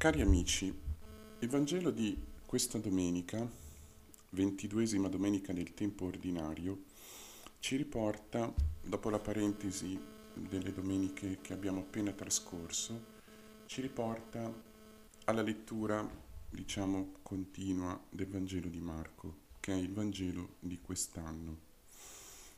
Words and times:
Cari 0.00 0.22
amici, 0.22 0.74
il 1.40 1.48
Vangelo 1.50 1.90
di 1.90 2.18
questa 2.46 2.78
domenica, 2.78 3.46
ventiduesima 4.30 5.08
domenica 5.08 5.52
del 5.52 5.74
tempo 5.74 6.06
ordinario, 6.06 6.84
ci 7.58 7.76
riporta, 7.76 8.50
dopo 8.80 9.10
la 9.10 9.18
parentesi 9.18 10.00
delle 10.32 10.72
domeniche 10.72 11.40
che 11.42 11.52
abbiamo 11.52 11.80
appena 11.80 12.12
trascorso, 12.12 12.98
ci 13.66 13.82
riporta 13.82 14.50
alla 15.24 15.42
lettura, 15.42 16.08
diciamo, 16.48 17.16
continua 17.20 18.02
del 18.08 18.28
Vangelo 18.28 18.70
di 18.70 18.80
Marco, 18.80 19.34
che 19.60 19.74
è 19.74 19.76
il 19.76 19.92
Vangelo 19.92 20.54
di 20.60 20.80
quest'anno. 20.80 21.58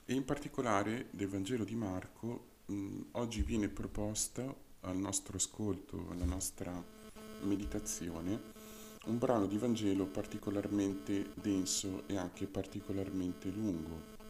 E 0.05 0.15
in 0.15 0.25
particolare 0.25 1.09
del 1.11 1.27
Vangelo 1.27 1.65
di 1.65 1.75
Marco 1.75 2.45
mh, 2.67 3.01
oggi 3.13 3.43
viene 3.43 3.69
proposta 3.69 4.45
al 4.83 4.97
nostro 4.97 5.39
ascolto, 5.39 6.07
alla 6.09 6.25
nostra 6.25 7.01
meditazione 7.43 8.61
un 9.07 9.19
brano 9.19 9.47
di 9.47 9.59
Vangelo 9.59 10.07
particolarmente 10.07 11.31
denso 11.35 12.05
e 12.07 12.17
anche 12.17 12.47
particolarmente 12.47 13.51
lungo. 13.51 14.21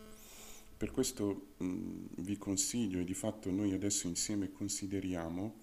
Per 0.77 0.91
questo 0.91 1.53
mh, 1.59 2.07
vi 2.19 2.39
consiglio 2.39 2.99
e 2.99 3.05
di 3.05 3.15
fatto 3.15 3.51
noi 3.51 3.73
adesso 3.73 4.07
insieme 4.07 4.51
consideriamo 4.51 5.61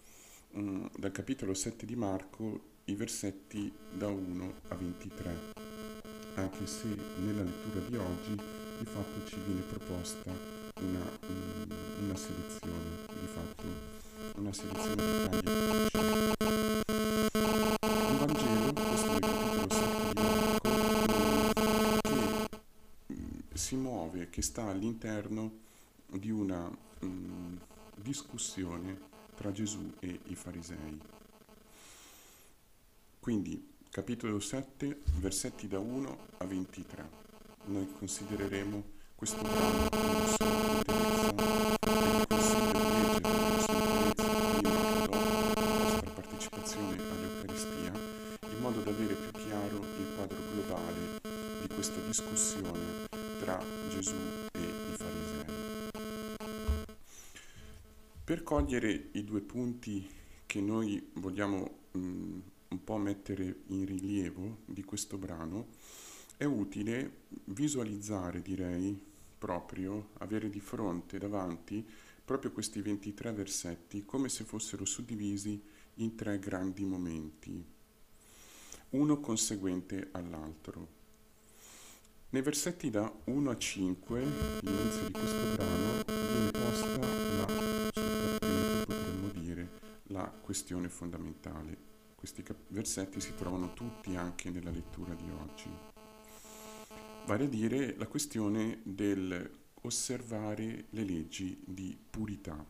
mh, 0.51 0.85
dal 0.97 1.11
capitolo 1.11 1.53
7 1.53 1.85
di 1.85 1.95
Marco 1.95 2.77
i 2.85 2.95
versetti 2.95 3.71
da 3.91 4.07
1 4.07 4.53
a 4.69 4.75
23, 4.75 5.35
anche 6.35 6.67
se 6.67 6.87
nella 7.23 7.43
lettura 7.43 7.79
di 7.87 7.95
oggi 7.97 8.35
di 8.79 8.85
fatto 8.85 9.27
ci 9.27 9.37
viene 9.45 9.61
proposta 9.61 10.31
una, 10.81 10.99
mh, 10.99 12.03
una 12.03 12.15
selezione, 12.15 12.89
di 13.19 13.27
fatto 13.27 13.63
una 14.35 14.53
selezione 14.53 14.95
di 14.95 15.89
tagli 15.91 16.38
che 24.29 24.41
sta 24.41 24.63
all'interno 24.65 25.51
di 26.07 26.29
una 26.29 26.67
mh, 26.67 27.05
mm, 27.05 27.55
discussione 27.95 29.07
tra 29.35 29.51
Gesù 29.51 29.93
e 29.99 30.19
i 30.27 30.35
farisei. 30.35 30.99
Quindi, 33.19 33.73
capitolo 33.89 34.39
7, 34.39 35.01
versetti 35.17 35.67
da 35.67 35.79
1 35.79 36.17
a 36.37 36.45
23. 36.45 37.09
Noi 37.65 37.87
considereremo 37.97 38.83
questo 39.15 39.41
brano 39.41 39.89
con 42.27 42.38
Per 58.29 58.43
cogliere 58.43 59.09
i 59.13 59.23
due 59.23 59.41
punti 59.41 60.07
che 60.45 60.61
noi 60.61 61.09
vogliamo 61.13 61.77
mh, 61.93 61.99
mm, 61.99 62.39
un 62.67 62.83
po' 62.83 62.97
mettere 62.97 63.61
in 63.69 63.87
rilievo 63.87 64.57
di 64.65 64.83
questo 64.83 65.17
brano, 65.17 65.69
è 66.37 66.43
utile 66.43 67.21
visualizzare, 67.45 68.43
direi, 68.43 69.03
proprio, 69.35 70.09
avere 70.19 70.51
di 70.51 70.59
fronte, 70.59 71.17
davanti, 71.17 71.83
proprio 72.23 72.51
questi 72.51 72.81
23 72.81 73.31
versetti 73.31 74.05
come 74.05 74.29
se 74.29 74.43
fossero 74.43 74.85
suddivisi 74.85 75.59
in 75.95 76.13
tre 76.13 76.37
grandi 76.37 76.85
momenti, 76.85 77.65
uno 78.89 79.19
conseguente 79.19 80.09
all'altro. 80.11 80.87
Nei 82.29 82.43
versetti 82.43 82.91
da 82.91 83.11
1 83.23 83.49
a 83.49 83.57
5, 83.57 84.23
l'inizio 84.61 85.05
di 85.07 85.13
questo 85.13 85.55
brano, 85.55 86.03
viene 86.05 86.51
posta 86.51 86.97
la, 86.99 87.88
la 90.19 90.29
questione 90.29 90.89
fondamentale. 90.89 91.87
Questi 92.15 92.43
versetti 92.67 93.21
si 93.21 93.33
trovano 93.35 93.73
tutti 93.73 94.15
anche 94.17 94.49
nella 94.49 94.71
lettura 94.71 95.13
di 95.13 95.29
oggi. 95.29 95.69
Vale 97.25 97.45
a 97.45 97.47
dire 97.47 97.95
la 97.95 98.07
questione 98.07 98.81
del 98.83 99.57
osservare 99.81 100.87
le 100.89 101.03
leggi 101.05 101.61
di 101.65 101.97
purità. 102.09 102.65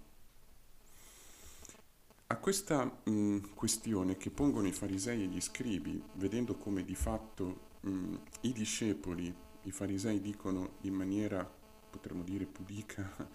A 2.28 2.38
questa 2.38 2.86
mh, 2.86 3.56
questione 3.56 4.16
che 4.18 4.30
pongono 4.30 4.68
i 4.68 4.72
farisei 4.72 5.24
e 5.24 5.26
gli 5.26 5.42
scribi, 5.42 6.00
vedendo 6.14 6.56
come 6.56 6.86
di 6.86 6.94
fatto 6.94 7.70
mh, 7.80 8.16
i 8.42 8.54
discepoli 8.54 9.36
i 9.64 9.72
farisei 9.72 10.22
dicono 10.22 10.78
in 10.82 10.94
maniera, 10.94 11.44
potremmo 11.90 12.22
dire, 12.22 12.46
pudica, 12.46 13.28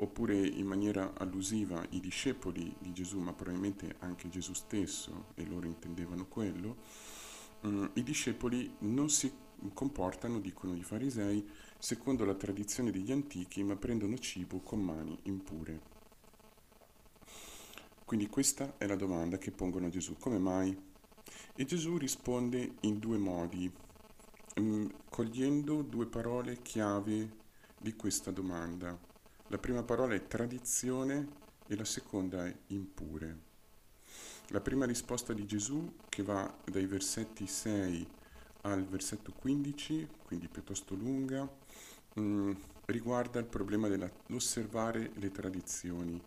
oppure 0.00 0.34
in 0.34 0.66
maniera 0.66 1.12
allusiva 1.16 1.84
i 1.90 2.00
discepoli 2.00 2.74
di 2.78 2.92
Gesù, 2.92 3.18
ma 3.18 3.32
probabilmente 3.32 3.96
anche 4.00 4.28
Gesù 4.28 4.54
stesso, 4.54 5.26
e 5.34 5.44
loro 5.46 5.66
intendevano 5.66 6.26
quello, 6.26 6.76
mm, 7.66 7.86
i 7.94 8.02
discepoli 8.02 8.76
non 8.80 9.10
si 9.10 9.30
comportano, 9.74 10.40
dicono 10.40 10.74
i 10.74 10.82
farisei, 10.82 11.46
secondo 11.78 12.24
la 12.24 12.34
tradizione 12.34 12.90
degli 12.90 13.12
antichi, 13.12 13.62
ma 13.62 13.76
prendono 13.76 14.18
cibo 14.18 14.60
con 14.60 14.80
mani 14.80 15.18
impure. 15.24 15.98
Quindi 18.04 18.28
questa 18.28 18.76
è 18.78 18.86
la 18.86 18.96
domanda 18.96 19.38
che 19.38 19.50
pongono 19.50 19.86
a 19.86 19.90
Gesù, 19.90 20.16
come 20.18 20.38
mai? 20.38 20.76
E 21.54 21.64
Gesù 21.64 21.98
risponde 21.98 22.76
in 22.80 22.98
due 22.98 23.18
modi 23.18 23.70
mh, 24.56 24.86
cogliendo 25.10 25.82
due 25.82 26.06
parole 26.06 26.60
chiave 26.62 27.36
di 27.78 27.94
questa 27.94 28.30
domanda. 28.30 29.09
La 29.50 29.58
prima 29.58 29.82
parola 29.82 30.14
è 30.14 30.28
tradizione 30.28 31.26
e 31.66 31.74
la 31.74 31.84
seconda 31.84 32.46
è 32.46 32.56
impure. 32.68 33.38
La 34.50 34.60
prima 34.60 34.86
risposta 34.86 35.32
di 35.32 35.44
Gesù, 35.44 35.96
che 36.08 36.22
va 36.22 36.56
dai 36.64 36.86
versetti 36.86 37.48
6 37.48 38.06
al 38.60 38.86
versetto 38.86 39.32
15, 39.32 40.06
quindi 40.24 40.46
piuttosto 40.46 40.94
lunga, 40.94 41.52
mh, 42.14 42.52
riguarda 42.86 43.40
il 43.40 43.46
problema 43.46 43.88
dell'osservare 43.88 45.10
le 45.14 45.32
tradizioni, 45.32 46.22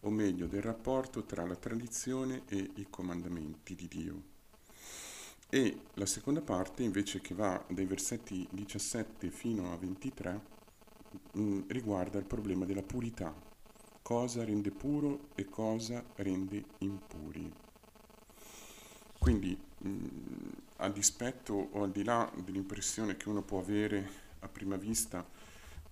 o 0.00 0.08
meglio 0.08 0.46
del 0.46 0.62
rapporto 0.62 1.24
tra 1.24 1.44
la 1.44 1.56
tradizione 1.56 2.44
e 2.48 2.70
i 2.76 2.86
comandamenti 2.88 3.74
di 3.74 3.88
Dio. 3.88 4.22
E 5.50 5.80
la 5.94 6.06
seconda 6.06 6.40
parte 6.40 6.82
invece 6.82 7.20
che 7.20 7.34
va 7.34 7.62
dai 7.68 7.84
versetti 7.84 8.48
17 8.50 9.28
fino 9.28 9.70
a 9.70 9.76
23 9.76 10.52
mm, 11.38 11.62
riguarda 11.68 12.18
il 12.18 12.24
problema 12.24 12.64
della 12.64 12.82
purità, 12.82 13.34
cosa 14.02 14.44
rende 14.44 14.70
puro 14.70 15.28
e 15.34 15.44
cosa 15.46 16.04
rende 16.16 16.64
impuri. 16.78 17.52
Quindi 19.18 19.56
mh, 19.78 19.88
mm, 19.88 20.08
a 20.76 20.88
dispetto 20.90 21.68
o 21.72 21.82
al 21.82 21.90
di 21.90 22.04
là 22.04 22.30
dell'impressione 22.36 23.16
che 23.16 23.28
uno 23.28 23.42
può 23.42 23.60
avere 23.60 24.22
a 24.40 24.48
prima 24.48 24.76
vista, 24.76 25.26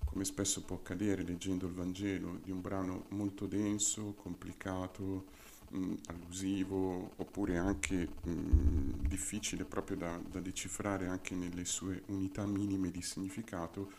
come 0.05 0.25
spesso 0.25 0.62
può 0.62 0.77
accadere 0.77 1.22
leggendo 1.22 1.66
il 1.66 1.72
Vangelo, 1.72 2.38
di 2.43 2.50
un 2.50 2.61
brano 2.61 3.05
molto 3.09 3.47
denso, 3.47 4.15
complicato, 4.15 5.25
mh, 5.72 5.94
allusivo 6.09 7.12
oppure 7.16 7.56
anche 7.56 8.09
mh, 8.22 9.06
difficile 9.09 9.65
proprio 9.65 9.97
da, 9.97 10.21
da 10.31 10.41
decifrare 10.41 11.06
anche 11.06 11.34
nelle 11.34 11.65
sue 11.65 12.03
unità 12.06 12.47
minime 12.47 12.91
di 12.91 13.03
significato, 13.03 13.91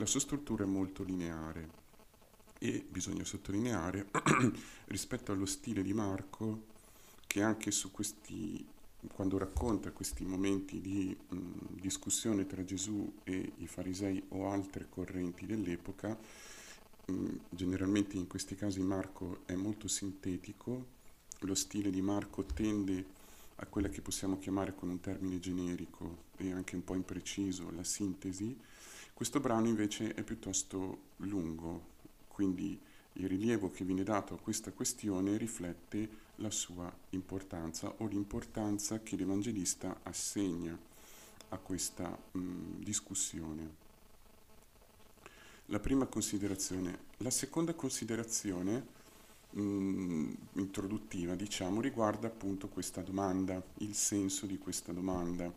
la 0.00 0.06
sua 0.06 0.20
struttura 0.20 0.64
è 0.64 0.66
molto 0.66 1.02
lineare 1.02 1.78
e 2.58 2.84
bisogna 2.88 3.22
sottolineare 3.24 4.08
rispetto 4.86 5.30
allo 5.30 5.44
stile 5.44 5.82
di 5.82 5.92
Marco 5.92 6.64
che 7.26 7.42
anche 7.42 7.70
su 7.70 7.90
questi 7.90 8.66
quando 9.14 9.38
racconta 9.38 9.92
questi 9.92 10.24
momenti 10.24 10.80
di 10.80 11.16
mh, 11.16 11.36
discussione 11.80 12.46
tra 12.46 12.64
Gesù 12.64 13.20
e 13.24 13.52
i 13.58 13.66
farisei 13.66 14.22
o 14.28 14.50
altre 14.50 14.88
correnti 14.90 15.46
dell'epoca, 15.46 16.18
mh, 17.06 17.36
generalmente 17.48 18.16
in 18.16 18.26
questi 18.26 18.56
casi 18.56 18.80
Marco 18.80 19.40
è 19.46 19.54
molto 19.54 19.88
sintetico 19.88 20.98
lo 21.40 21.54
stile 21.54 21.90
di 21.90 22.02
Marco 22.02 22.44
tende 22.44 23.06
a 23.56 23.66
quella 23.66 23.88
che 23.88 24.00
possiamo 24.00 24.38
chiamare 24.38 24.74
con 24.74 24.88
un 24.88 25.00
termine 25.00 25.38
generico 25.38 26.24
e 26.36 26.52
anche 26.52 26.74
un 26.74 26.84
po' 26.84 26.94
impreciso, 26.94 27.70
la 27.70 27.84
sintesi, 27.84 28.56
questo 29.20 29.38
brano 29.38 29.68
invece 29.68 30.14
è 30.14 30.22
piuttosto 30.22 31.08
lungo, 31.18 31.88
quindi 32.26 32.80
il 33.12 33.28
rilievo 33.28 33.70
che 33.70 33.84
viene 33.84 34.02
dato 34.02 34.32
a 34.32 34.38
questa 34.38 34.72
questione 34.72 35.36
riflette 35.36 36.08
la 36.36 36.50
sua 36.50 36.90
importanza 37.10 37.92
o 37.98 38.06
l'importanza 38.06 39.02
che 39.02 39.16
l'Evangelista 39.16 40.00
assegna 40.04 40.74
a 41.50 41.58
questa 41.58 42.18
mh, 42.32 42.82
discussione. 42.82 43.74
La 45.66 45.80
prima 45.80 46.06
considerazione. 46.06 47.00
La 47.18 47.28
seconda 47.28 47.74
considerazione 47.74 48.86
mh, 49.50 49.60
mm, 49.60 50.32
introduttiva, 50.54 51.34
diciamo, 51.34 51.82
riguarda 51.82 52.28
appunto 52.28 52.68
questa 52.68 53.02
domanda, 53.02 53.62
il 53.80 53.94
senso 53.94 54.46
di 54.46 54.56
questa 54.56 54.92
domanda, 54.92 55.52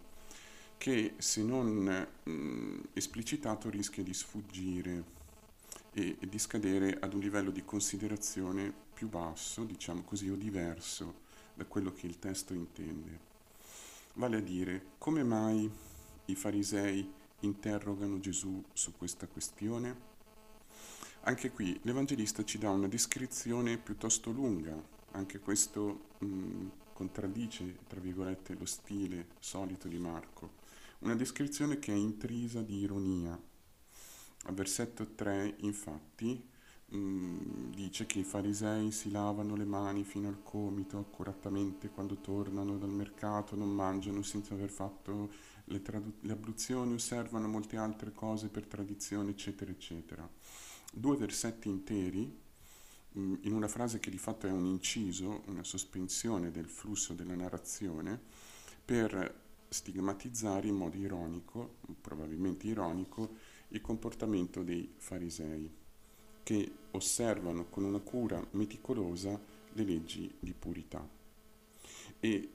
che 0.77 1.13
se 1.17 1.43
non 1.43 2.07
mh, 2.23 2.31
mm, 2.31 2.79
esplicitato 2.93 3.69
rischia 3.69 4.03
di 4.03 4.13
sfuggire 4.13 5.03
e, 5.93 6.17
e 6.19 6.27
di 6.27 6.39
scadere 6.39 6.97
ad 6.99 7.13
un 7.13 7.21
livello 7.21 7.51
di 7.51 7.63
considerazione 7.63 8.73
più 8.93 9.09
basso, 9.09 9.63
diciamo 9.63 10.03
così, 10.03 10.29
o 10.29 10.35
diverso 10.35 11.21
da 11.53 11.65
quello 11.65 11.93
che 11.93 12.07
il 12.07 12.19
testo 12.19 12.53
intende. 12.53 13.31
Vale 14.15 14.37
a 14.37 14.41
dire, 14.41 14.85
come 14.97 15.23
mai 15.23 15.69
i 16.25 16.35
farisei 16.35 17.11
interrogano 17.41 18.19
Gesù 18.19 18.63
su 18.73 18.93
questa 18.97 19.27
questione? 19.27 20.11
Anche 21.21 21.51
qui 21.51 21.79
l'Evangelista 21.83 22.43
ci 22.43 22.57
dà 22.57 22.69
una 22.69 22.87
descrizione 22.87 23.77
piuttosto 23.77 24.31
lunga, 24.31 24.75
anche 25.11 25.39
questo 25.39 26.09
mh, 26.19 26.67
contraddice, 26.93 27.79
tra 27.87 27.99
virgolette, 27.99 28.55
lo 28.55 28.65
stile 28.65 29.27
solito 29.39 29.87
di 29.87 29.97
Marco, 29.97 30.61
una 31.03 31.15
descrizione 31.15 31.79
che 31.79 31.93
è 31.93 31.95
intrisa 31.95 32.61
di 32.61 32.79
ironia. 32.79 33.39
Al 34.45 34.53
versetto 34.53 35.13
3, 35.15 35.55
infatti, 35.59 36.41
mh, 36.87 37.71
dice 37.75 38.05
che 38.05 38.19
i 38.19 38.23
farisei 38.23 38.91
si 38.91 39.11
lavano 39.11 39.55
le 39.55 39.65
mani 39.65 40.03
fino 40.03 40.27
al 40.27 40.41
comito 40.43 40.97
accuratamente 40.97 41.89
quando 41.89 42.17
tornano 42.17 42.77
dal 42.77 42.89
mercato, 42.89 43.55
non 43.55 43.69
mangiano 43.69 44.21
senza 44.21 44.53
aver 44.53 44.69
fatto 44.69 45.29
le, 45.65 45.81
tradu- 45.81 46.23
le 46.23 46.31
abluzioni, 46.33 46.93
osservano 46.93 47.47
molte 47.47 47.77
altre 47.77 48.11
cose 48.11 48.49
per 48.49 48.65
tradizione, 48.65 49.31
eccetera, 49.31 49.71
eccetera 49.71 50.29
due 50.93 51.17
versetti 51.17 51.69
interi 51.69 52.39
mm, 53.17 53.35
in 53.41 53.53
una 53.53 53.67
frase 53.67 53.99
che 53.99 54.11
di 54.11 54.17
fatto 54.17 54.47
è 54.47 54.51
un 54.51 54.65
inciso, 54.65 55.41
una 55.47 55.63
sospensione 55.63 56.51
del 56.51 56.67
flusso 56.67 57.13
della 57.13 57.35
narrazione, 57.35 58.19
per 58.85 59.41
stigmatizzare 59.73 60.67
in 60.67 60.75
modo 60.75 60.95
ironico, 60.95 61.75
probabilmente 61.99 62.67
ironico, 62.67 63.35
il 63.69 63.81
comportamento 63.81 64.63
dei 64.63 64.93
farisei, 64.95 65.69
che 66.43 66.71
osservano 66.91 67.65
con 67.65 67.83
una 67.83 67.99
cura 67.99 68.45
meticolosa 68.51 69.39
le 69.73 69.83
leggi 69.83 70.31
di 70.39 70.53
purità. 70.53 71.05
E 72.19 72.49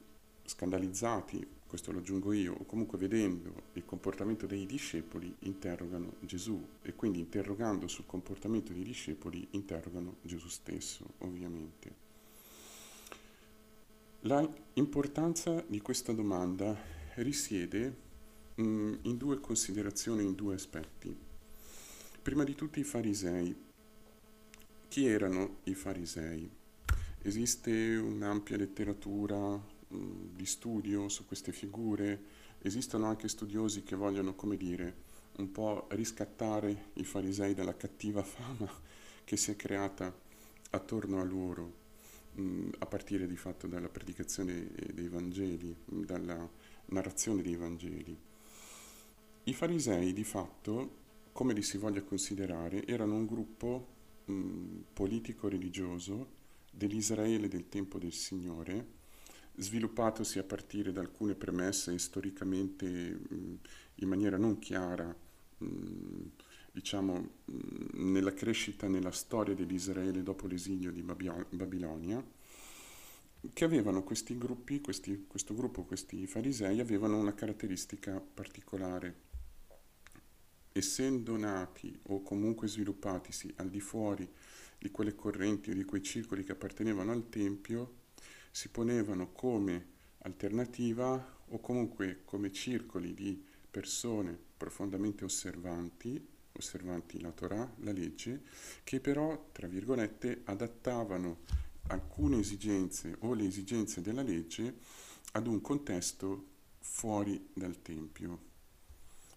scandalizzati 0.44 1.56
questo 1.69 1.93
lo 1.93 1.99
aggiungo 1.99 2.32
io, 2.32 2.55
o 2.55 2.65
comunque 2.65 2.97
vedendo 2.97 3.53
il 3.75 3.85
comportamento 3.85 4.47
dei 4.47 4.65
discepoli 4.65 5.35
interrogano 5.41 6.15
Gesù 6.20 6.67
e 6.81 6.94
quindi 6.94 7.19
interrogando 7.19 7.87
sul 7.88 8.06
comportamento 8.06 8.73
dei 8.73 8.82
discepoli 8.82 9.47
interrogano 9.50 10.17
Gesù 10.23 10.49
stesso, 10.49 11.05
ovviamente. 11.19 12.06
La 14.20 14.49
importanza 14.75 15.62
di 15.67 15.81
questa 15.82 16.12
domanda 16.12 16.75
risiede 17.23 17.97
mh, 18.55 18.62
mm, 18.62 18.94
in 19.03 19.17
due 19.17 19.41
considerazioni, 19.41 20.25
in 20.25 20.35
due 20.35 20.55
aspetti. 20.55 21.17
Prima 22.23 22.44
di 22.44 22.55
tutto 22.55 22.79
i 22.79 22.85
farisei. 22.85 23.56
Chi 24.88 25.06
erano 25.06 25.59
i 25.65 25.75
farisei? 25.75 26.50
Esiste 27.23 27.97
un'ampia 27.97 28.56
letteratura 28.56 29.76
di 29.88 30.44
studio 30.44 31.09
su 31.09 31.26
queste 31.26 31.53
figure, 31.53 32.20
esistono 32.61 33.06
anche 33.06 33.29
studiosi 33.29 33.82
che 33.82 33.97
vogliono, 33.97 34.35
come 34.35 34.56
dire, 34.56 35.06
un 35.38 35.50
po' 35.50 35.87
riscattare 35.91 36.91
i 36.94 37.05
farisei 37.05 37.55
dalla 37.55 37.76
cattiva 37.76 38.23
fama 38.25 38.70
che 39.25 39.37
si 39.37 39.50
è 39.50 39.56
creata 39.56 40.15
attorno 40.70 41.20
a 41.20 41.25
loro, 41.25 41.73
mh, 42.35 42.70
a 42.79 42.87
partire 42.87 43.26
di 43.26 43.37
fatto 43.37 43.67
dalla 43.67 43.88
predicazione 43.88 44.70
dei 44.93 45.09
Vangeli, 45.09 45.75
dalla 45.85 46.49
narrazione 46.88 47.43
dei 47.43 47.56
Vangeli. 47.56 48.17
I 49.44 49.52
farisei 49.55 50.12
di 50.12 50.25
fatto, 50.25 50.96
come 51.32 51.55
li 51.55 51.62
si 51.62 51.79
voglia 51.79 52.02
considerare, 52.02 52.87
erano 52.87 53.14
un 53.14 53.26
gruppo 53.26 53.96
politico-religioso 54.93 56.37
dell'Israele 56.70 57.49
del 57.49 57.69
tempo 57.69 57.99
del 57.99 58.12
Signore, 58.12 58.96
sviluppatosi 59.56 60.38
a 60.38 60.44
partire 60.44 60.93
da 60.93 61.00
alcune 61.00 61.35
premesse 61.35 61.99
storicamente 61.99 62.87
mh, 62.87 63.58
in 63.96 64.08
maniera 64.08 64.37
non 64.37 64.58
chiara, 64.58 65.14
mh, 65.58 65.67
diciamo, 66.70 67.31
mh, 67.44 68.11
nella 68.12 68.34
crescita, 68.34 68.87
nella 68.87 69.11
storia 69.11 69.55
dell'Israele 69.55 70.23
dopo 70.23 70.46
l'esilio 70.46 70.93
di 70.93 71.02
Babilonia, 71.02 72.25
che 73.52 73.64
avevano 73.64 74.02
questi 74.02 74.37
gruppi, 74.37 74.81
questi, 74.81 75.26
questo 75.26 75.55
gruppo, 75.55 75.85
questi 75.85 76.26
farisei, 76.26 76.81
avevano 76.81 77.19
una 77.19 77.35
caratteristica 77.35 78.20
particolare. 78.20 79.26
Essendo 80.73 81.37
nati 81.37 81.96
o 82.05 82.23
comunque 82.23 82.69
sviluppatisi 82.69 83.52
al 83.56 83.69
di 83.69 83.81
fuori 83.81 84.29
di 84.79 84.90
quelle 84.90 85.14
correnti 85.14 85.70
o 85.70 85.75
di 85.75 85.85
quei 85.85 86.02
circoli 86.02 86.44
che 86.44 86.52
appartenevano 86.52 87.12
al 87.12 87.29
Tempio, 87.29 88.06
si 88.50 88.69
ponevano 88.69 89.32
come 89.32 89.96
alternativa 90.19 91.37
o 91.49 91.61
comunque 91.61 92.20
come 92.25 92.52
circoli 92.52 93.14
di 93.14 93.44
persone 93.70 94.37
profondamente 94.56 95.25
osservanti, 95.25 96.25
osservanti 96.52 97.20
la 97.20 97.31
Torah, 97.31 97.73
la 97.81 97.93
legge, 97.93 98.43
che 98.84 99.00
però, 99.00 99.50
tra 99.52 99.67
virgolette, 99.67 100.43
adattavano 100.44 101.38
alcune 101.89 102.39
esigenze 102.39 103.17
o 103.21 103.35
le 103.35 103.47
esigenze 103.47 104.03
della 104.03 104.23
legge 104.23 104.79
ad 105.33 105.47
un 105.47 105.61
contesto 105.61 106.47
fuori 106.79 107.51
dal 107.53 107.81
Tempio. 107.81 108.47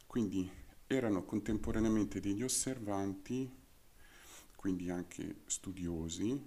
Quindi 0.08 0.50
erano 0.88 1.24
contemporaneamente 1.24 2.20
degli 2.20 2.44
osservanti, 2.44 3.50
quindi 4.56 4.90
anche 4.90 5.42
studiosi, 5.46 6.40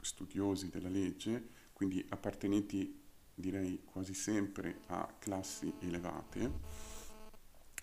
studiosi 0.00 0.68
della 0.68 0.88
legge, 0.88 1.48
quindi 1.72 2.04
appartenenti 2.10 3.00
direi 3.34 3.82
quasi 3.84 4.12
sempre 4.12 4.80
a 4.88 5.14
classi 5.18 5.72
elevate, 5.80 6.50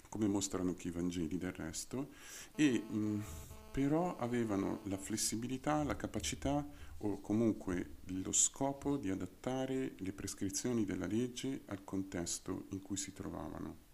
come 0.09 0.27
mostrano 0.27 0.69
anche 0.69 0.87
i 0.87 0.91
Vangeli 0.91 1.37
del 1.37 1.51
resto, 1.51 2.09
e 2.55 2.79
mh, 2.79 3.23
però 3.71 4.17
avevano 4.17 4.81
la 4.83 4.97
flessibilità, 4.97 5.83
la 5.83 5.95
capacità 5.95 6.65
o 6.99 7.19
comunque 7.19 7.97
lo 8.05 8.31
scopo 8.31 8.97
di 8.97 9.09
adattare 9.09 9.93
le 9.97 10.13
prescrizioni 10.13 10.85
della 10.85 11.05
legge 11.05 11.61
al 11.65 11.83
contesto 11.83 12.65
in 12.69 12.81
cui 12.81 12.97
si 12.97 13.13
trovavano. 13.13 13.85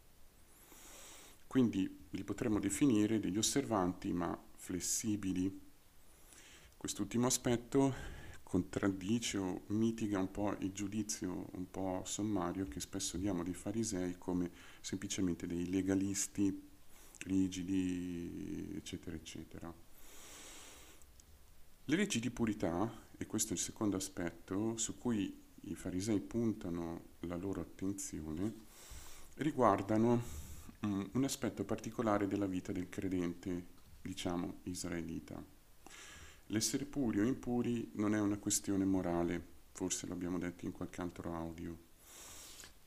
Quindi 1.48 2.05
li 2.10 2.24
potremmo 2.24 2.60
definire 2.60 3.19
degli 3.19 3.38
osservanti 3.38 4.12
ma 4.12 4.38
flessibili. 4.55 5.62
Quest'ultimo 6.77 7.27
aspetto 7.27 7.93
contraddice 8.43 9.38
o 9.38 9.62
mitiga 9.67 10.19
un 10.19 10.31
po' 10.31 10.55
il 10.60 10.72
giudizio 10.72 11.50
un 11.53 11.69
po' 11.69 12.03
sommario 12.05 12.67
che 12.67 12.79
spesso 12.79 13.17
diamo 13.17 13.43
dei 13.43 13.53
farisei 13.53 14.17
come 14.17 14.51
semplicemente 14.81 15.48
dei 15.48 15.69
legalisti 15.69 16.72
rigidi, 17.25 18.74
eccetera, 18.75 19.15
eccetera. 19.15 19.74
Le 21.87 21.97
leggi 21.97 22.21
di 22.21 22.31
purità, 22.31 22.89
e 23.17 23.25
questo 23.25 23.49
è 23.49 23.57
il 23.57 23.61
secondo 23.61 23.97
aspetto 23.97 24.77
su 24.77 24.97
cui 24.97 25.37
i 25.63 25.75
farisei 25.75 26.21
puntano 26.21 27.07
la 27.21 27.35
loro 27.35 27.59
attenzione, 27.59 28.53
riguardano 29.35 30.21
um, 30.79 31.09
un 31.11 31.23
aspetto 31.25 31.65
particolare 31.65 32.25
della 32.25 32.45
vita 32.45 32.71
del 32.71 32.87
credente, 32.87 33.65
diciamo, 34.01 34.59
israelita. 34.63 35.43
L'essere 36.47 36.85
puri 36.85 37.19
o 37.19 37.25
impuri 37.25 37.91
non 37.95 38.15
è 38.15 38.19
una 38.21 38.37
questione 38.37 38.85
morale, 38.85 39.45
forse 39.73 40.07
l'abbiamo 40.07 40.39
detto 40.39 40.63
in 40.63 40.71
qualche 40.71 41.01
altro 41.01 41.35
audio. 41.35 41.77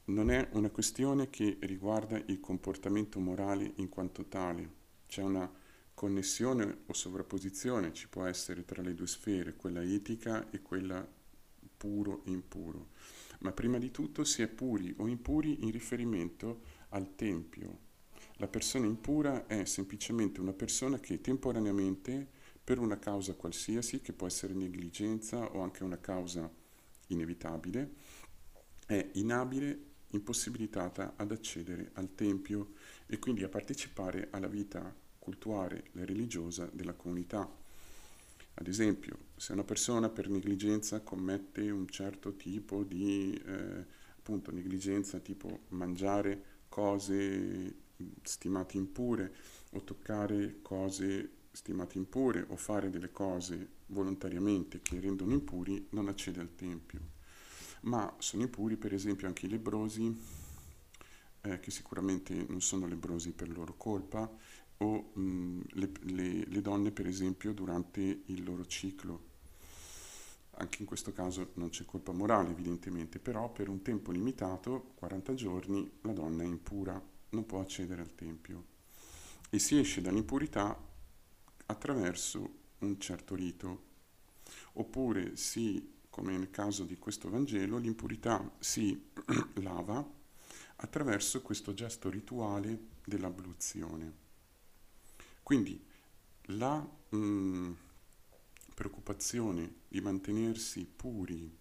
Non 0.05 0.31
è 0.31 0.49
una 0.53 0.71
questione 0.71 1.29
che 1.29 1.59
riguarda 1.61 2.17
il 2.17 2.41
comportamento 2.41 3.21
morale 3.21 3.75
in 3.77 3.91
quanto 3.91 4.25
tale. 4.25 4.71
C'è 5.07 5.23
una 5.23 5.65
connessione 5.97 6.81
o 6.85 6.93
sovrapposizione 6.93 7.95
ci 7.95 8.07
può 8.07 8.27
essere 8.27 8.67
tra 8.67 8.83
le 8.83 8.93
due 8.93 9.07
sfere, 9.07 9.57
quella 9.57 9.83
etica 9.83 10.51
e 10.51 10.61
quella 10.61 11.09
puro 11.75 12.23
e 12.27 12.33
impuro. 12.33 12.91
Ma 13.39 13.53
prima 13.53 13.79
di 13.79 13.91
tutto 13.91 14.23
si 14.23 14.43
è 14.43 14.47
puri 14.47 14.95
o 14.99 15.09
impuri 15.09 15.65
in 15.65 15.71
riferimento 15.71 16.61
al 16.91 17.15
Tempio. 17.17 17.79
La 18.37 18.47
persona 18.47 18.85
impura 18.85 19.47
è 19.47 19.65
semplicemente 19.65 20.39
una 20.39 20.53
persona 20.53 21.01
che 21.01 21.23
temporaneamente 21.23 22.29
per 22.63 22.79
una 22.79 22.99
causa 22.99 23.33
qualsiasi, 23.33 24.03
che 24.03 24.13
può 24.13 24.27
essere 24.27 24.53
negligenza 24.53 25.51
o 25.55 25.63
anche 25.63 25.83
una 25.83 25.99
causa 25.99 26.53
inevitabile, 27.07 27.95
è 28.85 29.13
inabile, 29.15 29.95
impossibilitata 30.09 31.15
ad 31.17 31.33
accedere 31.33 31.91
al 31.95 32.15
Tempio 32.15 32.73
e 33.07 33.19
quindi 33.19 33.45
a 33.45 33.49
partecipare 33.49 34.29
alla 34.31 34.47
vita 34.47 35.05
cultuale 35.27 35.91
e 35.95 36.05
religiosa 36.05 36.71
della 36.73 36.93
comunità. 36.93 37.51
Ad 38.59 38.69
esempio, 38.69 39.19
se 39.37 39.53
una 39.53 39.65
persona 39.65 40.09
per 40.09 40.29
negligenza 40.29 41.01
commette 41.01 41.69
un 41.69 41.89
certo 41.89 42.37
tipo 42.37 42.85
di 42.85 43.35
eh, 43.45 43.85
appunto, 44.17 44.53
negligenza, 44.53 45.19
tipo 45.19 45.63
mangiare 45.71 46.55
cose 46.69 47.75
stimate 48.23 48.77
impure 48.77 49.35
o 49.73 49.83
toccare 49.83 50.59
cose 50.63 51.31
stimate 51.51 51.99
impure 51.99 52.45
o 52.49 52.57
fare 52.57 52.89
delle 52.89 53.11
cose 53.11 53.69
volontariamente 53.87 54.81
che 54.81 55.01
rendono 55.01 55.33
impuri, 55.33 55.89
non 55.91 56.07
accede 56.07 56.41
al 56.41 56.55
Tempio. 56.55 57.15
Ma 57.83 58.15
sono 58.19 58.43
impuri 58.43 58.77
per 58.77 58.95
esempio 58.95 59.27
anche 59.27 59.47
i 59.47 59.49
lebrosi, 59.49 60.15
eh, 61.47 61.61
che 61.61 61.71
sicuramente 61.71 62.35
non 62.49 62.61
sono 62.61 62.87
lebrosi 62.87 63.33
per 63.33 63.49
loro 63.49 63.75
colpa, 63.77 64.31
o 64.79 65.11
mh, 65.15 65.61
le, 65.73 65.91
le, 66.01 66.45
le 66.47 66.61
donne 66.61 66.91
per 66.91 67.07
esempio 67.07 67.53
durante 67.53 68.01
il 68.01 68.45
loro 68.45 68.67
ciclo. 68.67 69.35
Anche 70.59 70.79
in 70.81 70.87
questo 70.87 71.13
caso 71.13 71.51
non 71.55 71.69
c'è 71.69 71.85
colpa 71.85 72.13
morale 72.13 72.51
evidentemente, 72.51 73.19
però 73.19 73.51
per 73.53 73.69
un 73.69 73.83
tempo 73.83 74.11
limitato, 74.11 74.93
40 74.95 75.35
giorni, 75.35 75.91
la 76.03 76.13
donna 76.13 76.43
è 76.43 76.47
impura, 76.47 77.01
non 77.31 77.45
può 77.45 77.61
accedere 77.61 78.01
al 78.01 78.15
Tempio 78.15 78.75
e 79.51 79.59
si 79.59 79.79
esce 79.79 80.01
dall'impurità 80.01 80.79
attraverso 81.67 82.55
un 82.79 82.99
certo 83.01 83.35
rito. 83.35 83.85
Oppure 84.75 85.37
si, 85.37 85.95
come 86.11 86.37
nel 86.37 86.51
caso 86.51 86.85
di 86.85 86.97
questo 86.99 87.31
Vangelo, 87.31 87.79
l'impurità 87.79 88.51
si 88.59 89.11
lava 89.63 90.15
attraverso 90.77 91.43
questo 91.43 91.75
gesto 91.75 92.11
rituale 92.11 92.79
dell'abluzione. 93.05 94.25
Quindi 95.47 95.81
la 96.47 96.77
mh, 96.77 97.17
mm, 97.17 97.73
preoccupazione 98.75 99.75
di 99.87 100.01
mantenersi 100.01 100.85
puri 100.85 101.57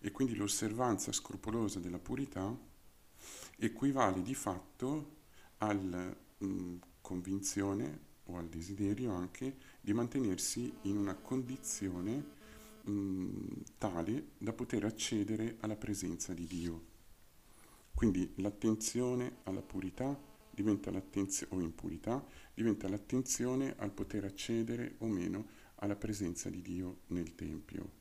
e 0.00 0.10
quindi 0.10 0.34
l'osservanza 0.34 1.12
scrupolosa 1.12 1.78
della 1.78 2.00
purità 2.00 2.52
equivale 3.58 4.20
di 4.20 4.34
fatto 4.34 5.14
alla 5.58 6.12
mm, 6.42 6.76
convinzione 7.00 8.00
o 8.24 8.36
al 8.36 8.48
desiderio 8.48 9.12
anche 9.12 9.56
di 9.80 9.92
mantenersi 9.92 10.78
in 10.82 10.96
una 10.96 11.14
condizione 11.14 12.24
mh, 12.82 12.90
mm, 12.90 13.36
tale 13.78 14.30
da 14.38 14.52
poter 14.52 14.84
accedere 14.84 15.58
alla 15.60 15.76
presenza 15.76 16.34
di 16.34 16.48
Dio. 16.48 16.84
Quindi 17.94 18.32
l'attenzione 18.38 19.36
alla 19.44 19.62
purità 19.62 20.27
diventa 20.62 20.90
o 20.90 21.60
impurità, 21.60 22.24
diventa 22.52 22.88
l'attenzione 22.88 23.74
al 23.78 23.92
poter 23.92 24.24
accedere 24.24 24.96
o 24.98 25.06
meno 25.06 25.46
alla 25.76 25.94
presenza 25.94 26.50
di 26.50 26.60
Dio 26.60 27.02
nel 27.08 27.36
Tempio. 27.36 27.96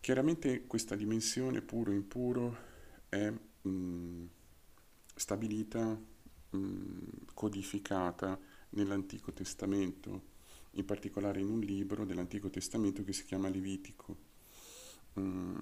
Chiaramente 0.00 0.66
questa 0.66 0.96
dimensione 0.96 1.62
puro-impuro 1.62 2.56
è 3.08 3.30
mh, 3.30 4.24
stabilita, 5.14 5.96
mh, 6.50 7.06
codificata 7.34 8.36
nell'Antico 8.70 9.32
Testamento, 9.32 10.30
in 10.72 10.84
particolare 10.84 11.38
in 11.38 11.48
un 11.48 11.60
libro 11.60 12.04
dell'Antico 12.04 12.50
Testamento 12.50 13.04
che 13.04 13.12
si 13.12 13.24
chiama 13.24 13.48
Levitico. 13.48 14.16
Mm, 15.20 15.58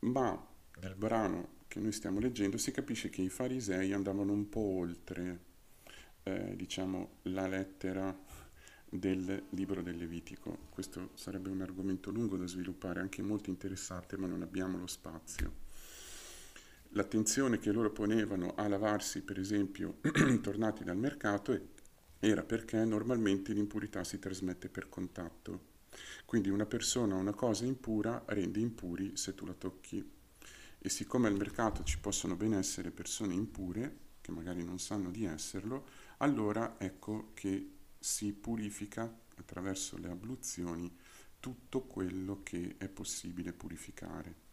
ma 0.00 0.46
nel 0.80 0.94
brano 0.94 1.59
che 1.70 1.78
noi 1.78 1.92
stiamo 1.92 2.18
leggendo 2.18 2.58
si 2.58 2.72
capisce 2.72 3.10
che 3.10 3.22
i 3.22 3.28
farisei 3.28 3.92
andavano 3.92 4.32
un 4.32 4.48
po' 4.48 4.58
oltre, 4.58 5.38
eh, 6.24 6.56
diciamo, 6.56 7.18
la 7.22 7.46
lettera 7.46 8.12
del 8.88 9.44
libro 9.50 9.80
del 9.80 9.96
Levitico. 9.96 10.66
Questo 10.68 11.10
sarebbe 11.14 11.48
un 11.48 11.60
argomento 11.60 12.10
lungo 12.10 12.36
da 12.36 12.48
sviluppare, 12.48 12.98
anche 12.98 13.22
molto 13.22 13.50
interessante, 13.50 14.16
ma 14.16 14.26
non 14.26 14.42
abbiamo 14.42 14.78
lo 14.78 14.88
spazio. 14.88 15.68
L'attenzione 16.88 17.60
che 17.60 17.70
loro 17.70 17.92
ponevano 17.92 18.54
a 18.56 18.66
lavarsi, 18.66 19.22
per 19.22 19.38
esempio, 19.38 20.00
tornati 20.42 20.82
dal 20.82 20.96
mercato, 20.96 21.56
era 22.18 22.42
perché 22.42 22.84
normalmente 22.84 23.52
l'impurità 23.52 24.02
si 24.02 24.18
trasmette 24.18 24.68
per 24.68 24.88
contatto. 24.88 25.68
Quindi 26.24 26.48
una 26.48 26.66
persona 26.66 27.14
o 27.14 27.18
una 27.18 27.32
cosa 27.32 27.64
impura 27.64 28.24
rende 28.26 28.58
impuri 28.58 29.16
se 29.16 29.36
tu 29.36 29.46
la 29.46 29.54
tocchi 29.54 30.18
e 30.82 30.88
siccome 30.88 31.28
al 31.28 31.36
mercato 31.36 31.84
ci 31.84 31.98
possono 31.98 32.36
ben 32.36 32.54
essere 32.54 32.90
persone 32.90 33.34
impure, 33.34 34.08
che 34.22 34.32
magari 34.32 34.64
non 34.64 34.78
sanno 34.78 35.10
di 35.10 35.24
esserlo, 35.24 35.86
allora 36.18 36.76
ecco 36.78 37.32
che 37.34 37.70
si 37.98 38.32
purifica 38.32 39.02
attraverso 39.36 39.98
le 39.98 40.08
abluzioni 40.08 40.90
tutto 41.38 41.82
quello 41.82 42.40
che 42.42 42.76
è 42.78 42.88
possibile 42.88 43.52
purificare. 43.52 44.48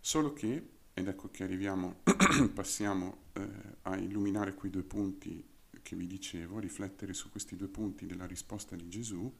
Solo 0.00 0.32
che, 0.32 0.68
ed 0.92 1.06
ecco 1.06 1.30
che 1.30 1.44
arriviamo, 1.44 2.00
passiamo 2.52 3.18
eh, 3.34 3.48
a 3.82 3.96
illuminare 3.96 4.54
quei 4.54 4.70
due 4.70 4.82
punti 4.82 5.44
che 5.82 5.96
vi 5.96 6.06
dicevo, 6.06 6.56
a 6.56 6.60
riflettere 6.60 7.12
su 7.12 7.30
questi 7.30 7.54
due 7.54 7.68
punti 7.68 8.06
della 8.06 8.26
risposta 8.26 8.74
di 8.74 8.88
Gesù, 8.88 9.32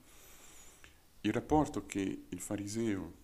il 1.23 1.33
rapporto 1.33 1.85
che 1.87 2.27
il 2.29 2.41
fariseo 2.41 3.20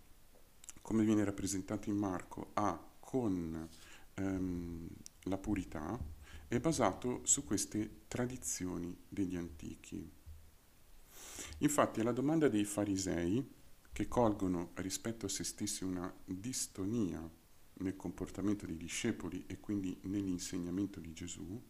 come 0.86 1.02
viene 1.02 1.24
rappresentato 1.24 1.90
in 1.90 1.96
Marco, 1.96 2.50
ha 2.52 2.80
con 3.00 3.68
ehm, 4.14 4.88
la 5.24 5.36
purità, 5.36 5.98
è 6.46 6.60
basato 6.60 7.22
su 7.24 7.44
queste 7.44 8.02
tradizioni 8.06 8.96
degli 9.08 9.34
antichi. 9.34 10.08
Infatti 11.58 11.98
alla 11.98 12.12
domanda 12.12 12.46
dei 12.46 12.64
farisei, 12.64 13.44
che 13.90 14.06
colgono 14.06 14.70
rispetto 14.74 15.26
a 15.26 15.28
se 15.28 15.42
stessi 15.42 15.82
una 15.82 16.14
distonia 16.24 17.20
nel 17.78 17.96
comportamento 17.96 18.64
dei 18.64 18.76
discepoli 18.76 19.42
e 19.48 19.58
quindi 19.58 19.98
nell'insegnamento 20.02 21.00
di 21.00 21.12
Gesù, 21.12 21.60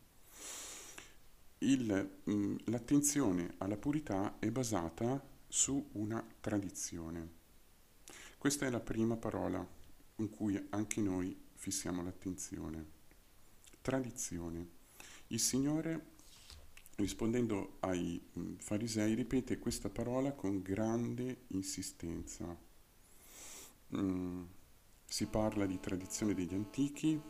il, 1.61 2.19
mh, 2.23 2.55
l'attenzione 2.65 3.55
alla 3.57 3.79
purità 3.79 4.39
è 4.39 4.51
basata 4.51 5.27
su 5.49 5.89
una 5.93 6.23
tradizione. 6.39 7.45
Questa 8.47 8.65
è 8.65 8.71
la 8.71 8.79
prima 8.79 9.17
parola 9.17 9.69
in 10.19 10.31
cui 10.31 10.57
anche 10.71 11.01
noi 11.01 11.37
fissiamo 11.55 12.05
l'attenzione. 12.05 12.87
Tradizione. 13.83 14.69
Il 15.27 15.41
Signore, 15.41 16.13
rispondendo 16.95 17.79
ai 17.81 18.23
mm, 18.39 18.55
farisei, 18.59 19.15
ripete 19.15 19.59
questa 19.59 19.91
parola 19.91 20.31
con 20.31 20.63
grande 20.63 21.47
insistenza. 21.49 22.57
Mm, 23.97 24.45
si 25.05 25.27
parla 25.27 25.67
di 25.67 25.81
tradizione 25.81 26.33
degli 26.33 26.55
antichi, 26.55 27.21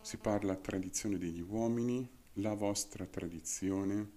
si 0.00 0.16
parla 0.18 0.54
tradizione 0.54 1.18
degli 1.18 1.40
uomini, 1.40 2.08
la 2.34 2.54
vostra 2.54 3.04
tradizione, 3.04 4.10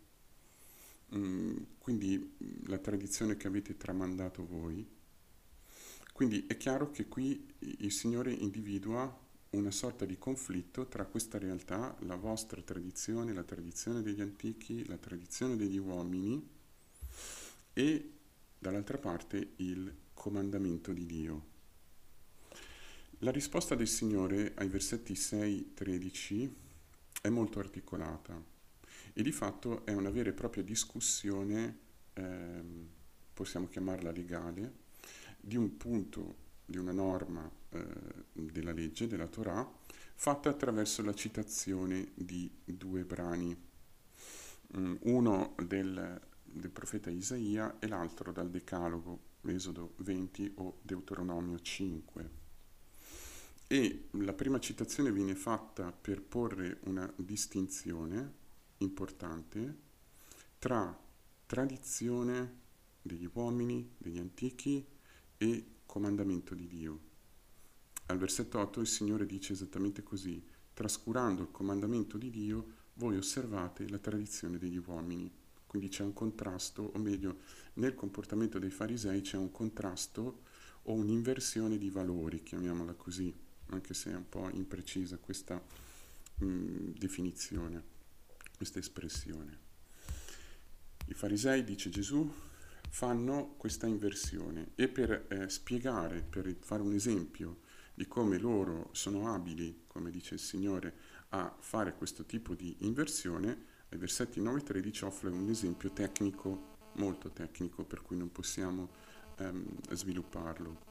mm, 1.15 1.57
quindi 1.79 2.19
mm, 2.19 2.65
la 2.67 2.77
tradizione 2.77 3.35
che 3.35 3.47
avete 3.47 3.75
tramandato 3.77 4.45
voi 4.45 4.99
quindi 6.21 6.45
è 6.45 6.55
chiaro 6.55 6.91
che 6.91 7.07
qui 7.07 7.51
il 7.57 7.91
Signore 7.91 8.31
individua 8.31 9.11
una 9.49 9.71
sorta 9.71 10.05
di 10.05 10.19
conflitto 10.19 10.85
tra 10.85 11.03
questa 11.05 11.39
realtà, 11.39 11.97
la 12.01 12.15
vostra 12.15 12.61
tradizione, 12.61 13.33
la 13.33 13.41
tradizione 13.41 14.03
degli 14.03 14.21
antichi, 14.21 14.85
la 14.85 14.97
tradizione 14.97 15.55
degli 15.55 15.79
uomini 15.79 16.47
e 17.73 18.11
dall'altra 18.59 18.99
parte 18.99 19.53
il 19.55 19.91
comandamento 20.13 20.93
di 20.93 21.07
Dio. 21.07 21.45
La 23.21 23.31
risposta 23.31 23.73
del 23.73 23.87
Signore 23.87 24.51
ai 24.57 24.67
versetti 24.67 25.13
6-13 25.13 26.53
è 27.23 27.29
molto 27.29 27.57
articolata 27.57 28.39
e 29.11 29.23
di 29.23 29.31
fatto 29.31 29.87
è 29.87 29.93
una 29.93 30.11
vera 30.11 30.29
e 30.29 30.33
propria 30.33 30.61
discussione, 30.61 31.79
ehm, 32.13 32.87
possiamo 33.33 33.67
chiamarla 33.67 34.11
legale, 34.11 34.80
di 35.41 35.57
un 35.57 35.75
punto, 35.77 36.35
di 36.65 36.77
una 36.77 36.91
norma 36.91 37.49
eh, 37.69 37.85
della 38.31 38.71
legge, 38.71 39.07
della 39.07 39.27
Torah, 39.27 39.69
fatta 40.15 40.49
attraverso 40.49 41.01
la 41.01 41.15
citazione 41.15 42.11
di 42.13 42.49
due 42.63 43.03
brani, 43.03 43.57
mm, 44.77 44.95
uno 45.01 45.55
del, 45.65 46.21
del 46.43 46.69
profeta 46.69 47.09
Isaia 47.09 47.79
e 47.79 47.87
l'altro 47.87 48.31
dal 48.31 48.49
Decalogo, 48.49 49.29
Esodo 49.43 49.93
20 49.97 50.53
o 50.57 50.77
Deuteronomio 50.83 51.59
5. 51.59 52.29
E 53.65 54.09
la 54.11 54.33
prima 54.33 54.59
citazione 54.59 55.11
viene 55.11 55.33
fatta 55.33 55.91
per 55.91 56.21
porre 56.21 56.79
una 56.83 57.11
distinzione 57.15 58.39
importante 58.77 59.75
tra 60.59 60.95
tradizione 61.47 62.59
degli 63.01 63.27
uomini, 63.33 63.95
degli 63.97 64.19
antichi, 64.19 64.85
e 65.41 65.65
comandamento 65.87 66.53
di 66.53 66.67
Dio. 66.67 66.99
Al 68.05 68.19
versetto 68.19 68.59
8 68.59 68.79
il 68.79 68.87
Signore 68.87 69.25
dice 69.25 69.53
esattamente 69.53 70.03
così, 70.03 70.39
trascurando 70.71 71.41
il 71.41 71.49
comandamento 71.49 72.19
di 72.19 72.29
Dio, 72.29 72.79
voi 72.93 73.17
osservate 73.17 73.89
la 73.89 73.97
tradizione 73.97 74.59
degli 74.59 74.77
uomini. 74.77 75.31
Quindi 75.65 75.89
c'è 75.89 76.03
un 76.03 76.13
contrasto, 76.13 76.91
o 76.93 76.99
meglio, 76.99 77.39
nel 77.75 77.95
comportamento 77.95 78.59
dei 78.59 78.69
farisei 78.69 79.21
c'è 79.21 79.37
un 79.37 79.49
contrasto 79.49 80.43
o 80.83 80.93
un'inversione 80.93 81.79
di 81.79 81.89
valori, 81.89 82.43
chiamiamola 82.43 82.93
così, 82.93 83.33
anche 83.67 83.95
se 83.95 84.11
è 84.11 84.15
un 84.15 84.29
po' 84.29 84.47
imprecisa 84.51 85.17
questa 85.17 85.59
mh, 86.35 86.45
mm, 86.45 86.89
definizione, 86.99 87.83
questa 88.57 88.77
espressione. 88.77 89.57
I 91.07 91.13
farisei, 91.15 91.63
dice 91.63 91.89
Gesù, 91.89 92.31
fanno 92.91 93.55
questa 93.55 93.87
inversione 93.87 94.71
e 94.75 94.89
per 94.89 95.27
eh, 95.29 95.49
spiegare, 95.49 96.21
per 96.21 96.57
fare 96.59 96.81
un 96.81 96.93
esempio 96.93 97.61
di 97.93 98.05
come 98.05 98.37
loro 98.37 98.89
sono 98.91 99.33
abili, 99.33 99.83
come 99.87 100.11
dice 100.11 100.33
il 100.33 100.41
Signore, 100.41 100.93
a 101.29 101.55
fare 101.57 101.95
questo 101.95 102.25
tipo 102.25 102.53
di 102.53 102.75
inversione, 102.79 103.69
ai 103.89 103.97
versetti 103.97 104.41
9 104.41 104.59
e 104.59 104.63
13 104.63 105.05
offre 105.05 105.29
un 105.29 105.49
esempio 105.49 105.91
tecnico, 105.91 106.79
molto 106.95 107.31
tecnico, 107.31 107.85
per 107.85 108.01
cui 108.01 108.17
non 108.17 108.29
possiamo 108.29 108.89
ehm, 109.37 109.65
svilupparlo. 109.91 110.89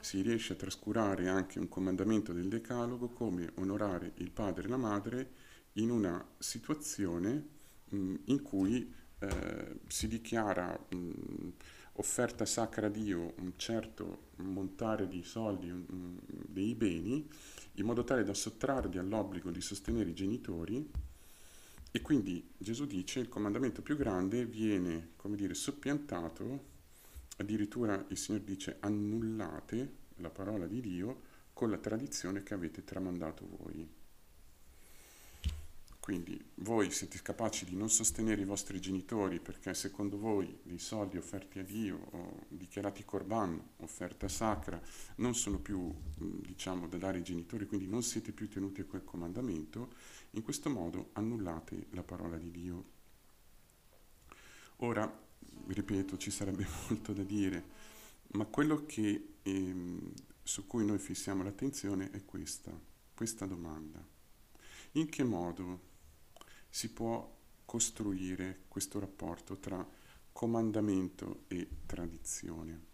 Si 0.00 0.22
riesce 0.22 0.54
a 0.54 0.56
trascurare 0.56 1.28
anche 1.28 1.58
un 1.58 1.68
comandamento 1.68 2.32
del 2.32 2.48
Decalogo 2.48 3.08
come 3.08 3.52
onorare 3.56 4.12
il 4.16 4.30
padre 4.30 4.64
e 4.64 4.70
la 4.70 4.78
madre 4.78 5.30
in 5.74 5.90
una 5.90 6.26
situazione 6.38 7.46
mh, 7.90 8.14
in 8.24 8.40
cui 8.42 8.90
eh, 9.20 9.80
si 9.86 10.08
dichiara 10.08 10.78
mh, 10.88 11.48
offerta 11.94 12.44
sacra 12.44 12.86
a 12.86 12.90
Dio 12.90 13.34
un 13.38 13.52
certo 13.56 14.28
montare 14.36 15.08
di 15.08 15.22
soldi, 15.22 15.70
un, 15.70 16.18
dei 16.26 16.74
beni, 16.74 17.28
in 17.74 17.84
modo 17.84 18.04
tale 18.04 18.24
da 18.24 18.34
sottrarli 18.34 18.98
all'obbligo 18.98 19.50
di 19.50 19.60
sostenere 19.60 20.10
i 20.10 20.14
genitori 20.14 20.90
e 21.92 22.00
quindi 22.02 22.52
Gesù 22.56 22.86
dice 22.86 23.18
il 23.18 23.28
comandamento 23.28 23.82
più 23.82 23.96
grande 23.96 24.46
viene, 24.46 25.10
come 25.16 25.36
dire, 25.36 25.54
soppiantato, 25.54 26.68
addirittura 27.38 28.04
il 28.08 28.16
Signore 28.16 28.44
dice 28.44 28.76
annullate 28.80 29.96
la 30.16 30.30
parola 30.30 30.66
di 30.66 30.80
Dio 30.80 31.28
con 31.52 31.68
la 31.68 31.78
tradizione 31.78 32.42
che 32.42 32.54
avete 32.54 32.84
tramandato 32.84 33.46
voi. 33.58 33.99
Quindi 36.10 36.44
voi 36.56 36.90
siete 36.90 37.22
capaci 37.22 37.64
di 37.64 37.76
non 37.76 37.88
sostenere 37.88 38.40
i 38.40 38.44
vostri 38.44 38.80
genitori 38.80 39.38
perché 39.38 39.72
secondo 39.74 40.18
voi 40.18 40.58
dei 40.64 40.80
soldi 40.80 41.16
offerti 41.16 41.60
a 41.60 41.62
Dio 41.62 42.08
o 42.10 42.46
dichiarati 42.48 43.04
corban, 43.04 43.62
offerta 43.76 44.26
sacra, 44.26 44.82
non 45.18 45.36
sono 45.36 45.60
più 45.60 45.94
diciamo 46.16 46.88
da 46.88 46.96
dare 46.96 47.18
ai 47.18 47.22
genitori, 47.22 47.68
quindi 47.68 47.86
non 47.86 48.02
siete 48.02 48.32
più 48.32 48.48
tenuti 48.48 48.80
a 48.80 48.86
quel 48.86 49.04
comandamento, 49.04 49.92
in 50.30 50.42
questo 50.42 50.68
modo 50.68 51.10
annullate 51.12 51.86
la 51.90 52.02
parola 52.02 52.36
di 52.38 52.50
Dio. 52.50 52.84
Ora, 54.78 55.08
ripeto, 55.68 56.16
ci 56.16 56.32
sarebbe 56.32 56.66
molto 56.90 57.12
da 57.12 57.22
dire, 57.22 57.64
ma 58.32 58.46
quello 58.46 58.84
che, 58.84 59.34
ehm, 59.42 60.12
su 60.42 60.66
cui 60.66 60.84
noi 60.84 60.98
fissiamo 60.98 61.44
l'attenzione 61.44 62.10
è 62.10 62.24
questa, 62.24 62.76
questa 63.14 63.46
domanda. 63.46 64.04
In 64.94 65.08
che 65.08 65.22
modo 65.22 65.86
si 66.70 66.90
può 66.90 67.38
costruire 67.64 68.60
questo 68.68 68.98
rapporto 68.98 69.58
tra 69.58 69.86
comandamento 70.32 71.44
e 71.48 71.68
tradizione. 71.84 72.88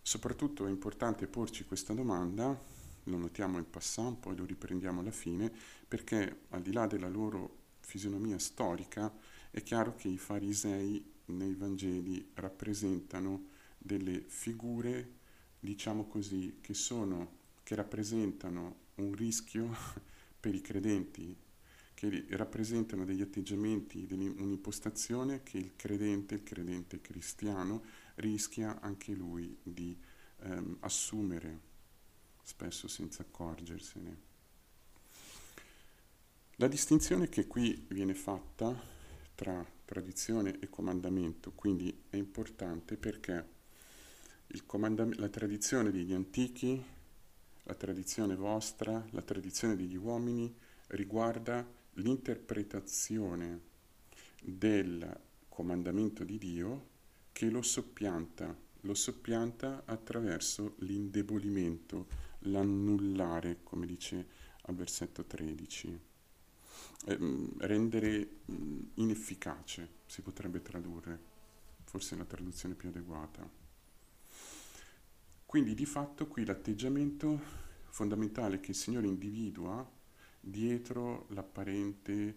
Soprattutto 0.00 0.66
è 0.66 0.70
importante 0.70 1.26
porci 1.26 1.64
questa 1.64 1.92
domanda, 1.92 2.58
lo 3.04 3.16
notiamo 3.16 3.58
in 3.58 3.68
passant, 3.68 4.18
poi 4.18 4.36
lo 4.36 4.44
riprendiamo 4.44 5.00
alla 5.00 5.10
fine, 5.10 5.52
perché 5.86 6.44
al 6.50 6.62
di 6.62 6.72
là 6.72 6.86
della 6.86 7.08
loro 7.08 7.58
fisionomia 7.80 8.38
storica 8.38 9.12
è 9.50 9.62
chiaro 9.62 9.94
che 9.94 10.08
i 10.08 10.18
farisei 10.18 11.04
nei 11.26 11.54
Vangeli 11.54 12.30
rappresentano 12.34 13.48
delle 13.78 14.20
figure, 14.20 15.18
diciamo 15.58 16.06
così, 16.06 16.58
che, 16.60 16.74
sono, 16.74 17.38
che 17.62 17.74
rappresentano 17.74 18.76
un 18.96 19.12
rischio 19.14 19.68
per 20.40 20.54
i 20.54 20.60
credenti 20.60 21.36
che 22.10 22.24
rappresentano 22.30 23.04
degli 23.04 23.22
atteggiamenti, 23.22 24.08
un'impostazione 24.10 25.44
che 25.44 25.58
il 25.58 25.76
credente, 25.76 26.34
il 26.34 26.42
credente 26.42 27.00
cristiano, 27.00 27.84
rischia 28.16 28.80
anche 28.80 29.12
lui 29.12 29.56
di 29.62 29.96
ehm, 30.40 30.78
assumere, 30.80 31.60
spesso 32.42 32.88
senza 32.88 33.22
accorgersene. 33.22 34.30
La 36.56 36.66
distinzione 36.66 37.28
che 37.28 37.46
qui 37.46 37.86
viene 37.88 38.14
fatta 38.14 38.76
tra 39.36 39.64
tradizione 39.84 40.58
e 40.58 40.68
comandamento, 40.68 41.52
quindi 41.52 42.02
è 42.10 42.16
importante 42.16 42.96
perché 42.96 43.60
la 44.48 45.28
tradizione 45.28 45.92
degli 45.92 46.12
antichi, 46.12 46.82
la 47.62 47.74
tradizione 47.74 48.34
vostra, 48.34 49.06
la 49.10 49.22
tradizione 49.22 49.76
degli 49.76 49.96
uomini 49.96 50.52
riguarda 50.88 51.80
l'interpretazione 51.94 53.60
del 54.42 55.20
comandamento 55.48 56.24
di 56.24 56.38
Dio 56.38 56.90
che 57.32 57.50
lo 57.50 57.62
soppianta, 57.62 58.56
lo 58.80 58.94
soppianta 58.94 59.82
attraverso 59.84 60.74
l'indebolimento, 60.78 62.06
l'annullare, 62.40 63.58
come 63.62 63.86
dice 63.86 64.26
al 64.62 64.74
versetto 64.74 65.24
13. 65.24 66.00
Eh, 67.04 67.18
rendere 67.58 68.28
mh, 68.44 68.78
inefficace, 68.94 69.88
si 70.06 70.22
potrebbe 70.22 70.62
tradurre, 70.62 71.18
forse 71.84 72.14
è 72.14 72.18
la 72.18 72.24
traduzione 72.24 72.74
più 72.74 72.88
adeguata. 72.88 73.48
Quindi 75.44 75.74
di 75.74 75.84
fatto 75.84 76.26
qui 76.28 76.44
l'atteggiamento 76.44 77.38
fondamentale 77.88 78.60
che 78.60 78.70
il 78.70 78.76
Signore 78.76 79.06
individua 79.06 79.86
dietro 80.44 81.26
l'apparente 81.30 82.36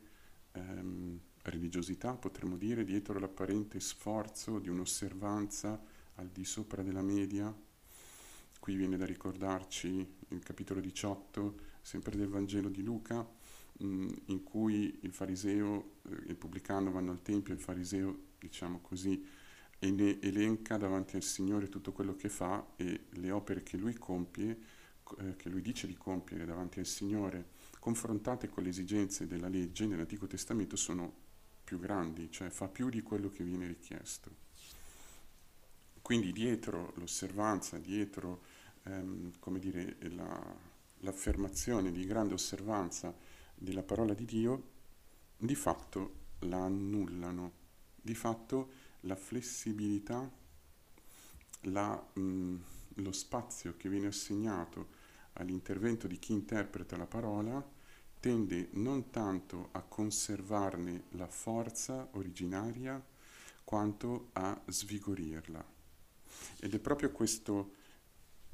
ehm, 0.52 1.20
religiosità, 1.44 2.14
potremmo 2.14 2.56
dire, 2.56 2.84
dietro 2.84 3.20
l'apparente 3.20 3.80
sforzo 3.80 4.60
di 4.60 4.70
un'osservanza 4.70 5.82
al 6.16 6.30
di 6.30 6.46
sopra 6.46 6.84
della 6.84 7.02
media. 7.02 7.54
Qui 8.60 8.76
viene 8.76 8.98
da 8.98 9.06
ricordarci 9.06 10.16
il 10.30 10.44
capitolo 10.44 10.80
18, 10.80 11.56
sempre 11.82 12.16
del 12.16 12.28
Vangelo 12.28 12.70
di 12.70 12.84
Luca, 12.84 13.28
mh, 13.80 13.86
mm, 13.86 14.08
in 14.26 14.44
cui 14.44 15.00
il 15.02 15.12
fariseo, 15.12 15.98
eh, 16.04 16.14
il 16.28 16.36
pubblicano 16.36 16.92
vanno 16.92 17.12
al 17.12 17.22
Tempio, 17.22 17.54
il 17.54 17.60
fariseo, 17.60 18.18
diciamo 18.40 18.80
così, 18.82 19.26
elenca 19.80 20.78
davanti 20.78 21.16
al 21.16 21.24
Signore 21.24 21.70
tutto 21.70 21.92
quello 21.92 22.16
che 22.16 22.30
fa 22.30 22.74
e 22.76 23.06
le 23.10 23.32
opere 23.32 23.62
che 23.62 23.78
lui 23.78 23.94
compie, 23.94 24.58
eh, 25.20 25.36
che 25.36 25.50
lui 25.50 25.62
dice 25.62 25.86
di 25.86 25.96
compiere 25.96 26.46
davanti 26.46 26.80
al 26.80 26.86
Signore 26.86 27.54
confrontate 27.86 28.50
con 28.50 28.64
le 28.64 28.70
esigenze 28.70 29.28
della 29.28 29.48
legge 29.48 29.86
nell'Antico 29.86 30.26
Testamento 30.26 30.76
sono 30.76 31.14
più 31.64 31.80
grandi, 31.80 32.32
cioè 32.32 32.50
fa 32.50 32.68
più 32.68 32.90
di 32.90 33.04
quello 33.04 33.30
che 33.30 33.44
viene 33.44 33.68
richiesto. 33.68 34.32
Quindi 36.02 36.32
dietro 36.32 36.94
l'osservanza, 36.96 37.78
dietro 37.78 38.42
ehm, 38.86 39.34
dire, 39.60 39.98
la, 40.16 40.56
l'affermazione 41.02 41.92
di 41.92 42.08
grande 42.08 42.34
osservanza 42.34 43.16
della 43.54 43.84
parola 43.84 44.16
di 44.16 44.26
Dio, 44.26 44.70
di 45.38 45.54
fatto 45.54 46.14
la 46.40 46.64
annullano, 46.64 47.52
di 48.02 48.16
fatto 48.16 48.72
la 49.02 49.16
flessibilità, 49.16 50.28
la, 51.62 52.04
mh, 52.14 52.56
lo 52.96 53.12
spazio 53.12 53.76
che 53.78 53.90
viene 53.90 54.08
assegnato 54.08 55.04
all'intervento 55.34 56.08
di 56.08 56.18
chi 56.18 56.34
interpreta 56.34 56.98
la 56.98 57.06
parola 57.06 57.74
tende 58.26 58.70
non 58.72 59.12
tanto 59.12 59.70
a 59.74 59.84
conservarne 59.84 61.04
la 61.12 61.28
forza 61.28 62.10
originaria 62.14 63.00
quanto 63.64 64.30
a 64.34 64.60
svigorirla. 64.66 65.64
Ed 66.60 66.74
è 66.74 66.80
proprio 66.80 67.12
questo 67.12 67.74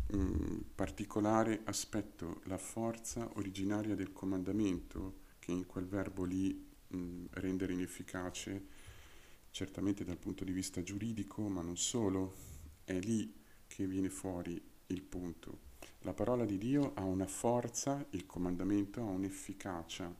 mh, 0.08 0.18
mm, 0.18 0.58
particolare 0.76 1.62
aspetto, 1.64 2.42
la 2.48 2.58
forza 2.58 3.30
originaria 3.36 3.96
del 3.96 4.12
comandamento, 4.12 5.20
che 5.40 5.52
in 5.54 5.66
quel 5.66 5.86
verbo 5.86 6.26
lì 6.26 6.68
mh, 6.88 6.98
mm, 6.98 7.26
rendere 7.30 7.72
inefficace, 7.72 8.66
certamente 9.52 10.04
dal 10.04 10.18
punto 10.18 10.44
di 10.44 10.52
vista 10.52 10.84
giuridico, 10.84 11.48
ma 11.48 11.62
non 11.62 11.78
solo, 11.78 12.34
è 12.84 13.00
lì 13.00 13.34
che 13.68 13.88
viene 13.88 14.10
fuori 14.10 14.62
il 14.88 15.02
punto. 15.02 15.71
La 16.04 16.14
parola 16.14 16.46
di 16.46 16.58
Dio 16.58 16.94
ha 16.96 17.04
una 17.04 17.28
forza, 17.28 18.04
il 18.12 18.26
comandamento 18.26 19.02
ha 19.02 19.10
un'efficacia, 19.10 20.12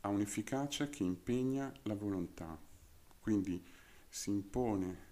ha 0.00 0.08
un'efficacia 0.08 0.88
che 0.88 1.02
impegna 1.02 1.72
la 1.82 1.96
volontà, 1.96 2.56
quindi 3.18 3.60
si 4.08 4.30
impone 4.30 5.10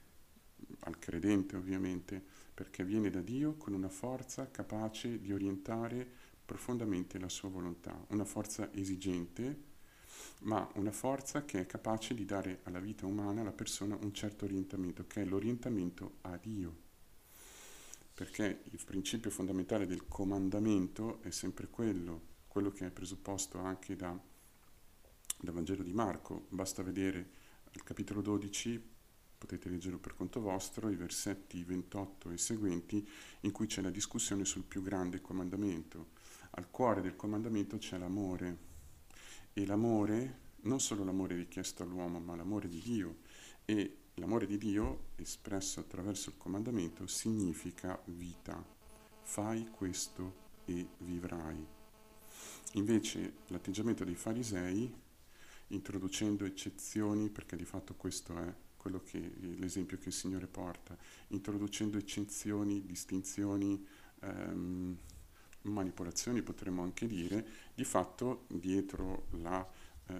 al 0.80 1.00
credente 1.00 1.56
ovviamente 1.56 2.22
perché 2.54 2.84
viene 2.84 3.10
da 3.10 3.20
Dio 3.20 3.56
con 3.56 3.72
una 3.72 3.88
forza 3.88 4.48
capace 4.50 5.20
di 5.20 5.32
orientare 5.32 6.08
profondamente 6.44 7.18
la 7.18 7.28
sua 7.28 7.48
volontà, 7.48 8.04
una 8.10 8.24
forza 8.24 8.72
esigente 8.72 9.68
ma 10.42 10.68
una 10.74 10.92
forza 10.92 11.44
che 11.44 11.60
è 11.60 11.66
capace 11.66 12.14
di 12.14 12.24
dare 12.24 12.60
alla 12.64 12.78
vita 12.78 13.04
umana, 13.04 13.40
alla 13.40 13.52
persona, 13.52 13.98
un 14.00 14.12
certo 14.12 14.44
orientamento, 14.44 15.06
che 15.06 15.22
è 15.22 15.24
l'orientamento 15.24 16.18
a 16.22 16.36
Dio. 16.36 16.88
Perché 18.20 18.64
il 18.64 18.84
principio 18.84 19.30
fondamentale 19.30 19.86
del 19.86 20.06
comandamento 20.06 21.22
è 21.22 21.30
sempre 21.30 21.68
quello, 21.68 22.20
quello 22.48 22.70
che 22.70 22.84
è 22.84 22.90
presupposto 22.90 23.56
anche 23.56 23.96
da, 23.96 24.14
dal 25.40 25.54
Vangelo 25.54 25.82
di 25.82 25.94
Marco. 25.94 26.44
Basta 26.50 26.82
vedere 26.82 27.30
il 27.70 27.82
capitolo 27.82 28.20
12, 28.20 28.78
potete 29.38 29.70
leggerlo 29.70 29.98
per 29.98 30.16
conto 30.16 30.38
vostro, 30.42 30.90
i 30.90 30.96
versetti 30.96 31.64
28 31.64 32.30
e 32.30 32.36
seguenti, 32.36 33.08
in 33.40 33.52
cui 33.52 33.66
c'è 33.66 33.80
la 33.80 33.88
discussione 33.88 34.44
sul 34.44 34.64
più 34.64 34.82
grande 34.82 35.22
comandamento. 35.22 36.08
Al 36.50 36.70
cuore 36.70 37.00
del 37.00 37.16
comandamento 37.16 37.78
c'è 37.78 37.96
l'amore 37.96 38.58
e 39.54 39.64
l'amore, 39.64 40.40
non 40.64 40.78
solo 40.78 41.04
l'amore 41.04 41.36
richiesto 41.36 41.84
all'uomo, 41.84 42.20
ma 42.20 42.36
l'amore 42.36 42.68
di 42.68 42.82
Dio. 42.82 43.16
E 43.64 43.99
l'amore 44.14 44.46
di 44.46 44.58
Dio, 44.58 45.08
espresso 45.16 45.80
attraverso 45.80 46.30
il 46.30 46.36
comandamento, 46.36 47.06
significa 47.06 48.00
vita. 48.06 48.62
Fai 49.22 49.68
questo 49.70 50.48
e 50.64 50.86
vivrai. 50.98 51.66
Invece 52.74 53.34
l'atteggiamento 53.48 54.04
dei 54.04 54.14
farisei, 54.14 54.92
introducendo 55.68 56.44
eccezioni, 56.44 57.28
perché 57.28 57.56
di 57.56 57.64
fatto 57.64 57.94
questo 57.94 58.36
è 58.36 58.54
che, 59.04 59.32
l'esempio 59.58 59.98
che 59.98 60.08
il 60.08 60.14
Signore 60.14 60.46
porta, 60.46 60.96
introducendo 61.28 61.98
eccezioni, 61.98 62.84
distinzioni, 62.86 63.84
ehm, 64.20 64.96
manipolazioni 65.62 66.42
potremmo 66.42 66.82
anche 66.82 67.06
dire, 67.06 67.46
di 67.74 67.84
fatto 67.84 68.44
dietro 68.48 69.26
la 69.32 69.68
eh, 70.06 70.14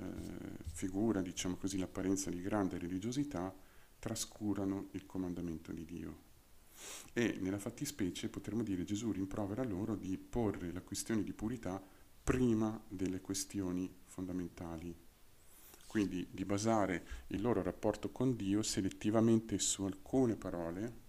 figura, 0.72 1.22
diciamo 1.22 1.56
così, 1.56 1.78
l'apparenza 1.78 2.30
di 2.30 2.42
grande 2.42 2.78
religiosità, 2.78 3.54
trascurano 4.00 4.88
il 4.92 5.06
comandamento 5.06 5.70
di 5.70 5.84
Dio. 5.84 6.28
E 7.12 7.38
nella 7.40 7.58
fattispecie 7.58 8.28
potremmo 8.28 8.64
dire 8.64 8.84
Gesù 8.84 9.12
rimprovera 9.12 9.62
loro 9.62 9.94
di 9.94 10.16
porre 10.18 10.72
la 10.72 10.80
questione 10.80 11.22
di 11.22 11.32
purità 11.32 11.80
prima 12.24 12.82
delle 12.88 13.20
questioni 13.20 13.92
fondamentali. 14.06 14.94
Quindi 15.86 16.26
di 16.30 16.44
basare 16.44 17.04
il 17.28 17.40
loro 17.40 17.62
rapporto 17.62 18.10
con 18.10 18.36
Dio 18.36 18.62
selettivamente 18.62 19.58
su 19.58 19.82
alcune 19.84 20.36
parole 20.36 21.08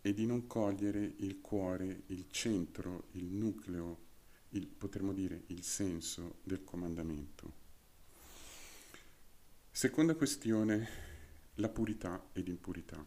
e 0.00 0.12
di 0.14 0.26
non 0.26 0.46
cogliere 0.46 1.14
il 1.18 1.40
cuore, 1.40 2.02
il 2.06 2.26
centro, 2.30 3.04
il 3.12 3.26
nucleo, 3.26 4.06
il, 4.50 4.66
potremmo 4.66 5.12
dire 5.12 5.44
il 5.46 5.62
senso 5.62 6.38
del 6.42 6.64
comandamento. 6.64 7.66
Seconda 9.70 10.14
questione, 10.14 11.07
la 11.58 11.68
purità 11.68 12.28
ed 12.32 12.48
impurità. 12.48 13.04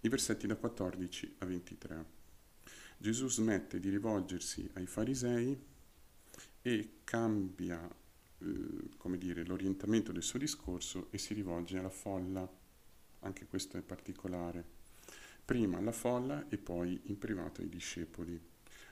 I 0.00 0.08
versetti 0.08 0.46
da 0.46 0.56
14 0.56 1.36
a 1.38 1.46
23. 1.46 2.04
Gesù 2.98 3.28
smette 3.28 3.80
di 3.80 3.90
rivolgersi 3.90 4.68
ai 4.74 4.86
farisei 4.86 5.58
e 6.62 6.90
cambia 7.04 7.88
eh, 8.38 8.88
come 8.96 9.18
dire, 9.18 9.44
l'orientamento 9.44 10.12
del 10.12 10.22
suo 10.22 10.38
discorso 10.38 11.08
e 11.10 11.18
si 11.18 11.34
rivolge 11.34 11.78
alla 11.78 11.90
folla. 11.90 12.48
Anche 13.20 13.46
questo 13.46 13.76
è 13.76 13.82
particolare 13.82 14.74
prima 15.44 15.78
alla 15.78 15.92
folla 15.92 16.48
e 16.48 16.58
poi 16.58 17.00
in 17.04 17.18
privato 17.18 17.60
ai 17.60 17.68
discepoli. 17.68 18.40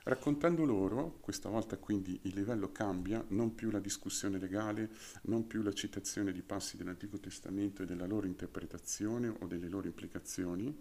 Raccontando 0.05 0.65
loro, 0.65 1.19
questa 1.21 1.49
volta 1.49 1.79
quindi 1.79 2.19
il 2.23 2.35
livello 2.35 2.71
cambia, 2.71 3.25
non 3.29 3.55
più 3.55 3.71
la 3.71 3.81
discussione 3.81 4.39
legale, 4.39 4.91
non 5.23 5.47
più 5.47 5.63
la 5.63 5.73
citazione 5.73 6.31
di 6.31 6.43
passi 6.43 6.77
dell'Antico 6.77 7.19
Testamento 7.19 7.83
e 7.83 7.87
della 7.87 8.07
loro 8.07 8.27
interpretazione 8.27 9.29
o 9.29 9.47
delle 9.47 9.69
loro 9.69 9.87
implicazioni, 9.87 10.79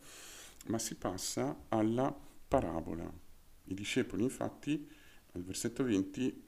ma 0.68 0.78
si 0.78 0.96
passa 0.96 1.66
alla 1.70 2.14
parabola. 2.48 3.12
I 3.66 3.74
discepoli 3.74 4.24
infatti 4.24 4.90
al 5.32 5.44
versetto 5.44 5.84
20, 5.84 6.44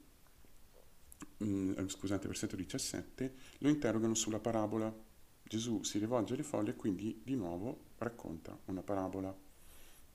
mm, 1.44 1.72
eh, 1.78 1.88
scusate, 1.88 2.26
versetto 2.26 2.56
17, 2.56 3.34
lo 3.58 3.68
interrogano 3.68 4.14
sulla 4.14 4.38
parabola 4.38 5.04
Gesù 5.48 5.84
si 5.84 5.98
rivolge 5.98 6.34
alle 6.34 6.42
folle 6.42 6.70
e 6.70 6.76
quindi 6.76 7.20
di 7.24 7.36
nuovo 7.36 7.84
racconta 7.98 8.58
una 8.64 8.82
parabola. 8.82 9.45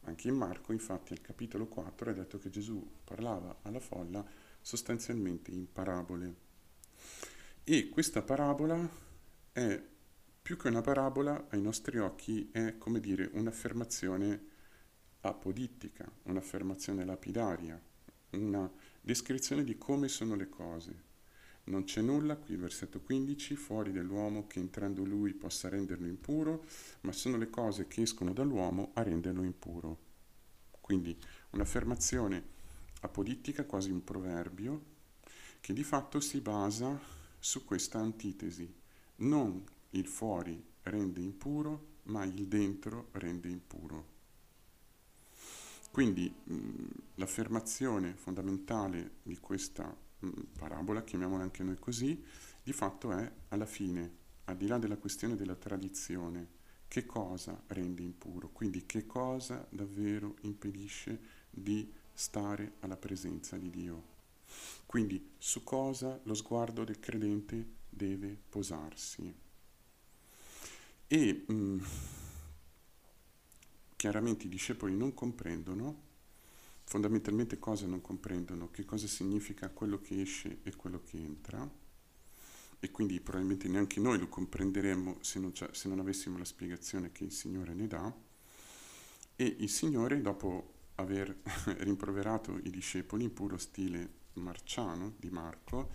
Anche 0.02 0.28
in 0.28 0.36
Marco, 0.36 0.72
infatti, 0.72 1.14
al 1.14 1.22
capitolo 1.22 1.68
4 1.68 2.10
è 2.10 2.14
detto 2.14 2.40
che 2.40 2.50
Gesù 2.50 2.86
parlava 3.04 3.60
alla 3.62 3.80
folla 3.80 4.26
sostanzialmente 4.60 5.52
in 5.52 5.72
parabole. 5.72 6.36
E 7.64 7.90
questa 7.90 8.22
parabola 8.22 8.90
è 9.52 9.82
più 10.42 10.58
che 10.58 10.68
una 10.70 10.82
parabola, 10.82 11.48
ai 11.50 11.62
nostri 11.62 12.00
occhi 12.00 12.50
è 12.52 12.78
come 12.78 13.00
dire 13.00 13.30
un'affermazione 13.34 14.50
apodittica, 15.22 16.12
un'affermazione 16.24 17.06
lapidaria, 17.06 17.80
una 18.32 18.70
descrizione 19.00 19.64
di 19.64 19.78
come 19.78 20.08
sono 20.08 20.36
le 20.36 20.50
cose. 20.50 21.10
Non 21.72 21.86
c'è 21.86 22.02
nulla, 22.02 22.36
qui 22.36 22.58
versetto 22.58 23.00
15, 23.00 23.56
fuori 23.56 23.94
dell'uomo 23.94 24.46
che 24.46 24.60
entrando 24.60 25.06
lui 25.06 25.34
possa 25.34 25.70
renderlo 25.70 26.06
impuro, 26.06 26.66
ma 27.02 27.14
sono 27.14 27.38
le 27.38 27.50
cose 27.50 27.88
che 27.88 28.02
escono 28.02 28.34
dall'uomo 28.34 28.92
a 28.96 29.04
renderlo 29.04 29.42
impuro. 29.42 29.98
Quindi 30.82 31.18
un'affermazione 31.52 32.44
apodittica, 33.00 33.64
quasi 33.64 33.90
un 33.90 34.04
proverbio, 34.04 34.84
che 35.62 35.72
di 35.72 35.84
fatto 35.84 36.20
si 36.20 36.42
basa 36.42 37.00
su 37.40 37.64
questa 37.64 38.00
antitesi. 38.00 38.70
Non 39.18 39.64
il 39.92 40.08
fuori 40.08 40.62
rende 40.84 41.22
impuro, 41.22 42.00
ma 42.04 42.26
il 42.26 42.48
dentro 42.48 43.08
rende 43.14 43.48
impuro. 43.48 44.06
Quindi 45.90 46.30
mh, 46.44 46.86
l'affermazione 47.16 48.14
fondamentale 48.18 49.12
di 49.24 49.38
questa 49.40 50.10
parabola, 50.58 51.04
chiamiamola 51.04 51.44
anche 51.44 51.64
noi 51.64 51.78
così, 51.80 52.24
di 52.64 52.74
fatto 52.74 53.12
è 53.12 53.32
alla 53.50 53.66
fine, 53.66 54.20
al 54.46 54.58
di 54.58 54.68
là 54.68 54.78
della 54.78 54.98
questione 54.98 55.36
della 55.36 55.56
tradizione, 55.56 56.60
che 56.88 57.06
cosa 57.06 57.62
rende 57.68 58.02
impuro, 58.02 58.50
quindi 58.50 58.86
che 58.86 59.06
cosa 59.06 59.66
davvero 59.70 60.36
impedisce 60.42 61.20
di 61.50 61.92
stare 62.14 62.74
alla 62.80 62.98
presenza 62.98 63.58
di 63.58 63.70
Dio. 63.70 64.20
Quindi 64.86 65.34
su 65.38 65.64
cosa 65.64 66.20
lo 66.24 66.34
sguardo 66.34 66.84
del 66.84 67.00
credente 67.00 67.66
deve 67.90 68.38
posarsi. 68.50 69.34
E 71.08 71.46
mh, 71.48 71.54
mm, 71.54 71.80
chiaramente 73.96 74.46
i 74.46 74.50
discepoli 74.50 74.96
non 74.96 75.14
comprendono 75.14 76.10
fondamentalmente 76.92 77.58
cosa 77.58 77.88
non 77.88 78.02
comprendono, 78.02 78.70
che 78.70 78.84
cosa 78.84 79.08
significa 79.08 79.70
quello 79.70 80.02
che 80.02 80.20
esce 80.20 80.58
e 80.64 80.76
quello 80.76 81.02
che 81.06 81.16
entra. 81.16 81.66
E 82.82 82.92
quindi 82.92 83.22
probabilmente 83.22 83.70
neanche 83.70 84.02
noi 84.02 84.20
lo 84.20 84.28
comprenderemmo 84.28 85.20
se 85.22 85.40
non, 85.40 85.54
se 85.56 85.88
non 85.88 86.00
avessimo 86.00 86.38
la 86.38 86.44
spiegazione 86.44 87.14
che 87.14 87.24
il 87.24 87.32
Signore 87.32 87.74
ne 87.74 87.88
dà. 87.88 88.14
E 89.38 89.56
il 89.60 89.70
Signore 89.70 90.20
dopo 90.20 90.74
aver 90.96 91.34
rimproverato 91.80 92.60
i 92.62 92.70
discepoli 92.70 93.24
in 93.24 93.32
puro 93.32 93.58
stile 93.58 94.10
marciano 94.34 95.14
di 95.18 95.30
Marco, 95.30 95.92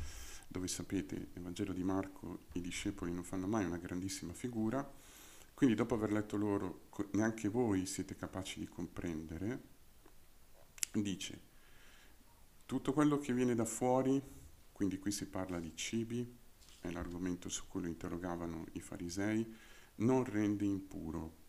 dove 0.48 0.66
sapete 0.66 1.28
nel 1.34 1.42
Vangelo 1.42 1.74
di 1.74 1.84
Marco 1.84 2.44
i 2.52 2.62
discepoli 2.62 3.12
non 3.12 3.22
fanno 3.22 3.46
mai 3.46 3.66
una 3.66 3.76
grandissima 3.76 4.32
figura, 4.32 4.90
quindi 5.52 5.76
dopo 5.76 5.92
aver 5.92 6.10
letto 6.10 6.38
loro 6.38 6.86
neanche 7.10 7.50
voi 7.50 7.84
siete 7.84 8.16
capaci 8.16 8.60
di 8.60 8.66
comprendere, 8.66 9.74
dice 11.02 11.54
tutto 12.66 12.92
quello 12.92 13.18
che 13.18 13.32
viene 13.32 13.54
da 13.54 13.64
fuori, 13.64 14.20
quindi 14.72 14.98
qui 14.98 15.12
si 15.12 15.26
parla 15.26 15.60
di 15.60 15.70
cibi, 15.76 16.36
è 16.80 16.90
l'argomento 16.90 17.48
su 17.48 17.68
cui 17.68 17.82
lo 17.82 17.86
interrogavano 17.86 18.66
i 18.72 18.80
farisei, 18.80 19.54
non 19.96 20.24
rende 20.24 20.64
impuro. 20.64 21.44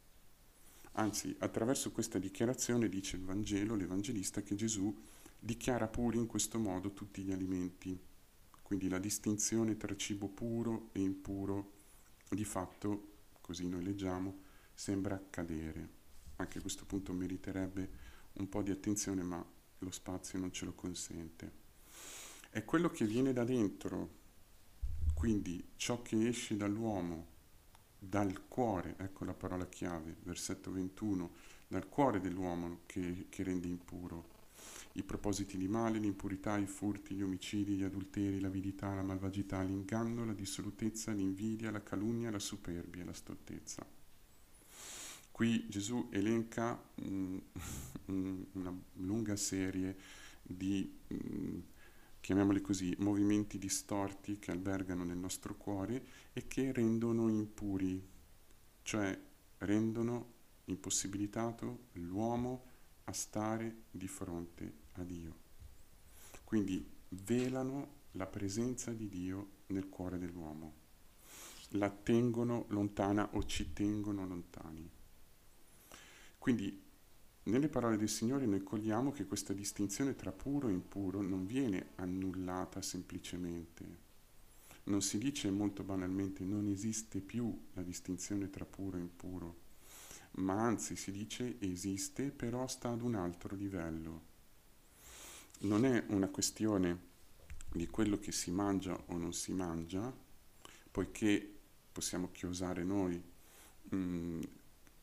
Anzi, 0.93 1.35
attraverso 1.39 1.91
questa 1.91 2.19
dichiarazione 2.19 2.87
dice 2.87 3.15
il 3.15 3.23
Vangelo, 3.23 3.73
l'Evangelista, 3.73 4.43
che 4.43 4.53
Gesù 4.53 4.95
dichiara 5.39 5.87
puri 5.87 6.19
in 6.19 6.27
questo 6.27 6.59
modo 6.59 6.93
tutti 6.93 7.23
gli 7.23 7.31
alimenti. 7.31 7.99
Quindi 8.61 8.87
la 8.87 8.99
distinzione 8.99 9.75
tra 9.75 9.95
cibo 9.95 10.27
puro 10.27 10.89
e 10.91 11.01
impuro, 11.01 11.73
di 12.29 12.45
fatto, 12.45 13.13
così 13.41 13.67
noi 13.67 13.83
leggiamo, 13.83 14.41
sembra 14.73 15.19
cadere. 15.31 15.89
Anche 16.35 16.61
questo 16.61 16.85
punto 16.85 17.11
meriterebbe 17.11 18.06
un 18.37 18.49
po' 18.49 18.61
di 18.61 18.71
attenzione, 18.71 19.23
ma 19.23 19.43
lo 19.79 19.91
spazio 19.91 20.39
non 20.39 20.51
ce 20.51 20.65
lo 20.65 20.73
consente. 20.73 21.65
È 22.49 22.63
quello 22.65 22.89
che 22.89 23.05
viene 23.05 23.33
da 23.33 23.43
dentro, 23.43 24.09
quindi 25.13 25.71
ciò 25.75 26.01
che 26.01 26.27
esce 26.27 26.57
dall'uomo, 26.57 27.35
dal 27.99 28.47
cuore, 28.47 28.95
ecco 28.97 29.25
la 29.25 29.33
parola 29.33 29.67
chiave, 29.67 30.17
versetto 30.23 30.71
21, 30.71 31.31
dal 31.67 31.89
cuore 31.89 32.19
dell'uomo 32.19 32.81
che, 32.85 33.25
che 33.29 33.43
rende 33.43 33.67
impuro. 33.67 34.35
i 34.93 35.03
propositi 35.03 35.57
di 35.57 35.67
male, 35.67 35.99
l'impurità, 35.99 36.57
i 36.57 36.65
furti, 36.65 37.13
gli 37.13 37.21
omicidi, 37.21 37.75
gli 37.75 37.83
adulteri, 37.83 38.39
l'avidità, 38.39 38.95
la 38.95 39.03
malvagità, 39.03 39.61
l'inganno, 39.61 40.25
la 40.25 40.33
dissolutezza, 40.33 41.11
l'invidia, 41.11 41.69
la 41.69 41.83
calunnia, 41.83 42.31
la 42.31 42.39
superbia 42.39 43.05
la 43.05 43.13
stoltezza. 43.13 43.96
Qui 45.37 45.67
Gesù 45.69 46.07
elenca 46.09 46.83
um, 47.05 47.39
una 48.53 48.75
lunga 48.93 49.35
serie 49.35 49.95
di, 50.41 50.97
um, 51.09 51.63
chiamiamoli 52.19 52.59
così, 52.59 52.95
movimenti 52.97 53.59
distorti 53.59 54.39
che 54.39 54.49
albergano 54.49 55.03
nel 55.03 55.19
nostro 55.19 55.55
cuore 55.55 56.03
e 56.33 56.47
che 56.47 56.71
rendono 56.71 57.29
impuri, 57.29 58.03
cioè 58.81 59.15
rendono 59.59 60.33
impossibilitato 60.65 61.89
l'uomo 61.91 62.63
a 63.03 63.13
stare 63.13 63.83
di 63.91 64.07
fronte 64.07 64.73
a 64.93 65.03
Dio. 65.03 65.35
Quindi 66.45 66.83
velano 67.09 68.05
la 68.13 68.25
presenza 68.25 68.91
di 68.91 69.07
Dio 69.07 69.49
nel 69.67 69.87
cuore 69.87 70.17
dell'uomo, 70.17 70.73
la 71.73 71.91
tengono 71.91 72.65
lontana 72.69 73.29
o 73.33 73.45
ci 73.45 73.71
tengono 73.71 74.25
lontani. 74.25 74.95
Quindi 76.47 76.81
nelle 77.43 77.67
parole 77.67 77.97
del 77.97 78.07
Signore 78.07 78.45
noi 78.45 78.63
cogliamo 78.63 79.11
che 79.11 79.25
questa 79.25 79.51
distinzione 79.51 80.15
tra 80.15 80.31
puro 80.31 80.69
e 80.69 80.71
impuro 80.71 81.21
non 81.21 81.45
viene 81.45 81.87
annullata 81.95 82.81
semplicemente. 82.81 83.85
Non 84.83 85.01
si 85.01 85.17
dice 85.17 85.51
molto 85.51 85.83
banalmente 85.83 86.45
non 86.45 86.69
esiste 86.69 87.19
più 87.19 87.53
la 87.73 87.81
distinzione 87.81 88.49
tra 88.49 88.63
puro 88.63 88.95
e 88.95 89.01
impuro, 89.01 89.57
ma 90.35 90.53
anzi 90.53 90.95
si 90.95 91.11
dice 91.11 91.57
esiste 91.59 92.31
però 92.31 92.65
sta 92.65 92.91
ad 92.91 93.01
un 93.01 93.15
altro 93.15 93.53
livello 93.53 94.21
non 95.63 95.83
è 95.83 96.01
una 96.07 96.29
questione 96.29 96.97
di 97.73 97.87
quello 97.87 98.19
che 98.19 98.31
si 98.31 98.51
mangia 98.51 98.97
o 99.07 99.17
non 99.17 99.33
si 99.33 99.51
mangia, 99.51 100.15
poiché 100.91 101.57
possiamo 101.91 102.31
chiosare 102.31 102.85
noi 102.85 103.21
mh, 103.89 103.97
mm, 103.97 104.41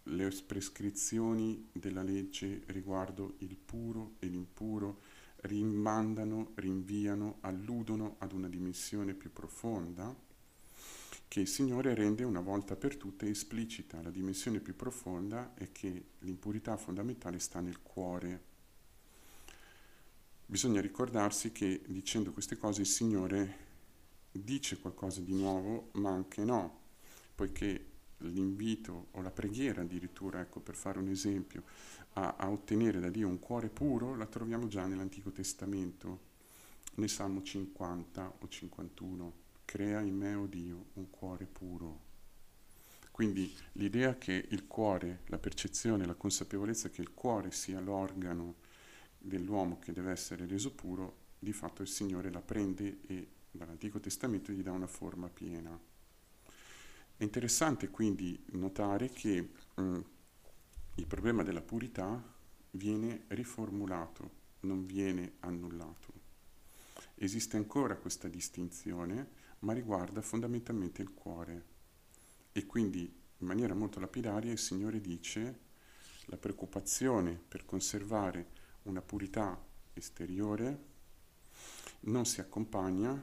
le 0.04 0.30
prescrizioni 0.46 1.68
della 1.72 2.02
legge 2.02 2.62
riguardo 2.66 3.34
il 3.38 3.56
puro 3.56 4.14
e 4.18 4.26
l'impuro 4.26 5.00
rimandano, 5.42 6.52
rinviano, 6.54 7.38
alludono 7.40 8.16
ad 8.18 8.32
una 8.32 8.48
dimensione 8.48 9.14
più 9.14 9.32
profonda 9.32 10.14
che 11.26 11.40
il 11.40 11.48
Signore 11.48 11.94
rende 11.94 12.22
una 12.22 12.40
volta 12.40 12.76
per 12.76 12.96
tutte 12.96 13.28
esplicita. 13.28 14.00
La 14.02 14.10
dimensione 14.10 14.60
più 14.60 14.76
profonda 14.76 15.52
è 15.54 15.72
che 15.72 16.04
l'impurità 16.20 16.76
fondamentale 16.76 17.38
sta 17.38 17.60
nel 17.60 17.82
cuore 17.82 18.52
Bisogna 20.46 20.82
ricordarsi 20.82 21.52
che 21.52 21.82
dicendo 21.86 22.30
queste 22.30 22.58
cose 22.58 22.82
il 22.82 22.86
Signore 22.86 23.56
dice 24.30 24.78
qualcosa 24.78 25.20
di 25.20 25.32
nuovo, 25.32 25.88
ma 25.92 26.10
anche 26.10 26.44
no, 26.44 26.80
poiché 27.34 27.92
l'invito 28.18 29.09
o 29.12 29.20
la 29.20 29.31
preghiera 29.31 29.83
addirittura, 29.83 30.40
ecco 30.40 30.61
per 30.61 30.74
fare 30.74 30.98
un 30.98 31.09
esempio, 31.09 31.64
a, 32.14 32.37
a 32.37 32.50
ottenere 32.50 33.00
da 33.00 33.09
Dio 33.09 33.29
un 33.29 33.38
cuore 33.38 33.68
puro 33.68 34.14
la 34.14 34.27
troviamo 34.27 34.66
già 34.68 34.87
nell'Antico 34.87 35.31
Testamento, 35.31 36.33
nel 36.96 37.09
Salmo 37.09 37.42
50 37.42 38.35
o 38.40 38.48
51. 38.48 39.42
Crea 39.64 40.00
in 40.00 40.16
me, 40.16 40.35
o 40.35 40.42
oh 40.42 40.46
Dio, 40.46 40.87
un 40.94 41.11
cuore 41.11 41.46
puro. 41.46 42.12
Quindi 43.11 43.53
l'idea 43.72 44.16
che 44.16 44.46
il 44.50 44.66
cuore, 44.66 45.20
la 45.27 45.38
percezione, 45.38 46.05
la 46.05 46.14
consapevolezza 46.14 46.90
che 46.90 47.00
il 47.00 47.14
cuore 47.14 47.50
sia 47.50 47.81
l'organo 47.81 48.57
dell'uomo 49.16 49.79
che 49.79 49.92
deve 49.92 50.11
essere 50.11 50.46
reso 50.46 50.72
puro, 50.72 51.22
di 51.38 51.53
fatto 51.53 51.83
il 51.83 51.88
Signore 51.88 52.31
la 52.31 52.40
prende 52.40 52.98
e 53.07 53.29
dall'Antico 53.50 54.00
Testamento 54.00 54.53
gli 54.53 54.62
dà 54.62 54.72
una 54.72 54.87
forma 54.87 55.29
piena. 55.29 55.79
È 57.16 57.22
interessante 57.22 57.90
quindi 57.90 58.42
notare 58.53 59.11
che 59.11 59.50
mh, 59.74 59.83
mm, 59.83 60.00
il 60.96 61.07
problema 61.07 61.42
della 61.42 61.62
purità 61.62 62.22
viene 62.72 63.24
riformulato, 63.29 64.31
non 64.61 64.85
viene 64.85 65.35
annullato. 65.40 66.12
Esiste 67.14 67.57
ancora 67.57 67.96
questa 67.96 68.29
distinzione, 68.29 69.42
ma 69.61 69.72
riguarda 69.72 70.22
fondamentalmente 70.22 71.03
il 71.03 71.14
cuore. 71.14 71.64
E 72.53 72.66
quindi 72.66 73.03
in 73.38 73.46
maniera 73.46 73.74
molto 73.74 74.00
lapidaria 74.00 74.53
il 74.53 74.59
Signore 74.59 75.00
dice 75.00 75.61
la 76.27 76.37
preoccupazione 76.37 77.40
per 77.46 77.64
conservare 77.64 78.62
una 78.83 79.03
purità 79.03 79.62
esteriore 79.92 80.92
non 82.00 82.27
si 82.27 82.40
accompagna 82.40 83.22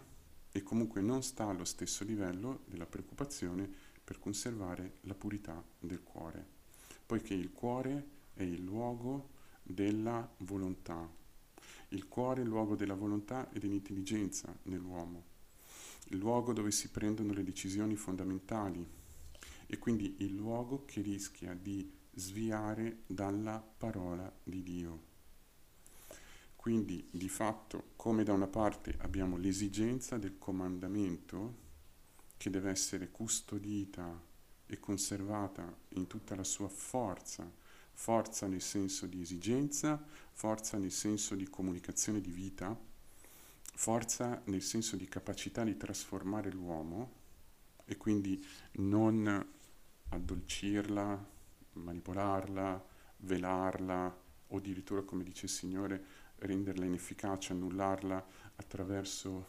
e 0.52 0.64
comunque 0.64 1.02
non 1.02 1.24
sta 1.24 1.46
allo 1.46 1.66
stesso 1.66 2.04
livello 2.04 2.62
della 2.66 2.86
preoccupazione 2.86 3.81
per 4.04 4.20
conservare 4.20 4.98
la 5.02 5.16
purità 5.16 5.64
del 5.80 6.04
cuore, 6.04 6.46
poiché 7.06 7.34
il 7.34 7.52
cuore 7.52 8.08
è 8.34 8.44
il 8.44 8.62
luogo 8.62 9.30
della 9.64 10.30
volontà. 10.40 11.10
Il 11.90 12.08
cuore 12.08 12.42
è 12.42 12.44
il 12.44 12.50
luogo 12.50 12.76
della 12.76 12.96
volontà 12.96 13.50
e 13.52 13.60
dell'intelligenza 13.60 14.56
nell'uomo, 14.64 15.24
il 16.10 16.18
luogo 16.18 16.54
dove 16.54 16.72
si 16.72 16.90
prendono 16.90 17.34
le 17.34 17.44
decisioni 17.44 17.96
fondamentali 17.96 18.86
e 19.68 19.78
quindi 19.78 20.16
il 20.20 20.36
luogo 20.36 20.84
che 20.86 21.02
rischia 21.02 21.54
di 21.54 21.90
sviare 22.14 23.04
dalla 23.08 23.60
parola 23.78 24.32
di 24.44 24.64
Dio. 24.64 25.10
Quindi 26.56 27.08
di 27.10 27.30
fatto, 27.30 27.92
come 27.96 28.24
da 28.24 28.34
una 28.34 28.48
parte 28.48 28.96
abbiamo 29.00 29.38
l'esigenza 29.38 30.18
del 30.18 30.38
comandamento 30.38 31.70
che 32.42 32.50
deve 32.50 32.72
essere 32.72 33.12
custodita 33.12 34.20
e 34.66 34.80
conservata 34.80 35.72
in 35.90 36.08
tutta 36.08 36.36
la 36.36 36.44
sua 36.44 36.70
forza, 36.70 37.48
forza 37.94 38.48
nel 38.48 38.64
senso 38.64 39.06
di 39.06 39.22
esigenza, 39.22 40.04
forza 40.32 40.80
nel 40.80 40.92
senso 40.92 41.36
di 41.36 41.48
comunicazione 41.48 42.20
di 42.20 42.32
vita, 42.32 42.76
forza 43.76 44.42
nel 44.46 44.64
senso 44.64 44.96
di 44.96 45.08
capacità 45.08 45.64
di 45.64 45.78
trasformare 45.78 46.52
l'uomo 46.52 47.12
e 47.86 47.96
quindi 47.96 48.44
non 48.78 49.48
addolcirla, 50.10 51.30
manipolarla, 51.74 52.86
velarla 53.18 54.20
o 54.48 54.58
addirittura, 54.58 55.04
come 55.04 55.24
dice 55.24 55.46
il 55.46 55.52
Signore, 55.52 56.04
renderla 56.38 56.86
inefficace, 56.86 57.54
annullarla 57.54 58.26
attraverso 58.56 59.46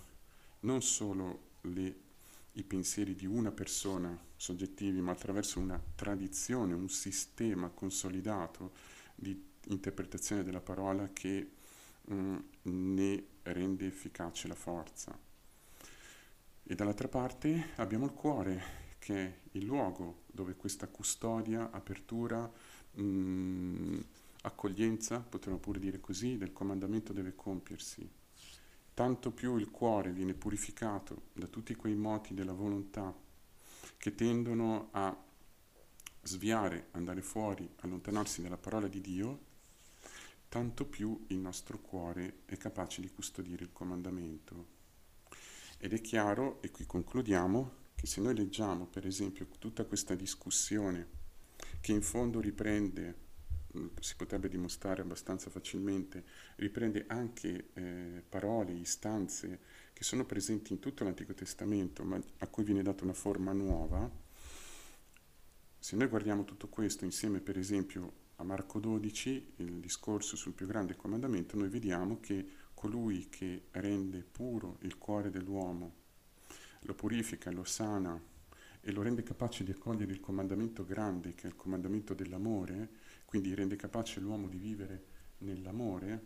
non 0.61 0.83
solo 0.83 1.53
le, 1.63 2.11
i 2.53 2.65
pensieri 2.65 3.15
di 3.15 3.27
una 3.27 3.51
persona 3.51 4.19
soggettivi, 4.37 5.01
ma 5.01 5.13
attraverso 5.13 5.59
una 5.59 5.83
tradizione, 5.95 6.75
un 6.75 6.89
sistema 6.89 7.69
consolidato 7.71 8.73
di 9.15 9.51
interpretazione 9.69 10.43
della 10.43 10.61
parola 10.61 11.11
che 11.13 11.51
mh, 12.03 12.15
mm, 12.69 12.95
ne 12.95 13.27
rende 13.43 13.87
efficace 13.87 14.49
la 14.49 14.55
forza. 14.55 15.19
E 16.65 16.75
dall'altra 16.75 17.09
parte 17.09 17.71
abbiamo 17.77 18.05
il 18.05 18.13
cuore, 18.13 18.81
che 18.99 19.15
è 19.15 19.39
il 19.53 19.65
luogo 19.65 20.23
dove 20.27 20.55
questa 20.55 20.89
custodia, 20.89 21.71
apertura, 21.71 22.51
mh, 22.93 23.03
mm, 23.03 24.01
accoglienza, 24.43 25.21
potremmo 25.21 25.59
pure 25.59 25.79
dire 25.79 26.01
così, 26.01 26.37
del 26.37 26.53
comandamento 26.53 27.13
deve 27.13 27.35
compiersi. 27.35 28.09
Tanto 28.95 29.31
più 29.31 29.57
il 29.57 29.71
cuore 29.71 30.13
viene 30.13 30.35
purificato 30.35 31.29
da 31.33 31.47
tutti 31.47 31.75
quei 31.75 31.95
moti 31.95 32.35
della 32.35 32.53
volontà 32.53 33.15
che 33.97 34.15
tendono 34.15 34.89
a 34.93 35.17
sviare, 36.23 36.89
andare 36.93 37.23
fuori, 37.23 37.69
allontanarsi 37.81 38.43
dalla 38.43 38.57
parola 38.57 38.89
di 38.89 39.01
Dio, 39.01 39.51
tanto 40.49 40.85
più 40.85 41.25
il 41.29 41.39
nostro 41.39 41.79
cuore 41.79 42.41
è 42.45 42.57
capace 42.57 43.01
di 43.01 43.11
custodire 43.11 43.65
il 43.65 43.73
comandamento. 43.73 44.81
Ed 45.79 45.95
è 45.95 46.01
chiaro, 46.01 46.61
e 46.61 46.71
qui 46.71 46.85
concludiamo, 46.85 47.81
che 47.95 48.07
se 48.07 48.21
noi 48.21 48.35
leggiamo 48.35 48.87
per 48.87 49.07
esempio 49.07 49.47
tutta 49.59 49.85
questa 49.85 50.15
discussione 50.15 51.21
che 51.81 51.93
in 51.93 52.03
fondo 52.03 52.41
riprende 52.41 53.22
si 54.01 54.17
potrebbe 54.17 54.49
dimostrare 54.49 55.03
abbastanza 55.03 55.51
facilmente, 55.51 56.25
riprende 56.57 57.05
anche 57.09 57.71
eh, 57.73 58.23
parole, 58.29 58.73
istanze 58.73 59.61
che 59.93 60.05
sono 60.05 60.25
presenti 60.25 60.73
in 60.73 60.79
tutto 60.79 61.05
l'Antico 61.05 61.35
Testamento, 61.35 62.05
ma 62.05 62.21
a 62.39 62.47
cui 62.49 62.65
viene 62.65 62.83
data 62.83 63.05
una 63.05 63.13
forma 63.13 63.53
nuova. 63.53 64.11
Se 65.79 65.97
noi 65.97 66.07
guardiamo 66.07 66.45
tutto 66.45 66.69
questo 66.69 67.05
insieme, 67.05 67.41
per 67.41 67.59
esempio, 67.59 68.21
a 68.37 68.45
Marco 68.45 68.79
12, 68.79 69.55
il 69.57 69.81
discorso 69.81 70.37
sul 70.37 70.53
più 70.53 70.67
grande 70.67 70.97
comandamento, 70.97 71.57
noi 71.57 71.69
vediamo 71.69 72.21
che 72.21 72.47
colui 72.75 73.29
che 73.29 73.67
rende 73.73 74.25
puro 74.25 74.79
il 74.81 74.99
cuore 74.99 75.31
dell'uomo, 75.31 75.95
lo 76.81 76.95
purifica, 76.95 77.51
lo 77.51 77.65
sana 77.65 78.21
e 78.81 78.91
lo 78.91 79.03
rende 79.03 79.23
capace 79.23 79.63
di 79.63 79.71
accogliere 79.71 80.11
il 80.11 80.19
comandamento 80.19 80.85
grande, 80.85 81.35
che 81.35 81.45
è 81.45 81.47
il 81.47 81.57
comandamento 81.57 82.15
dell'amore, 82.15 82.89
quindi 83.33 83.55
rende 83.55 83.77
capace 83.77 84.21
l'uomo 84.21 84.47
di 84.47 84.59
vivere 84.59 85.05
nell'amore, 85.39 86.21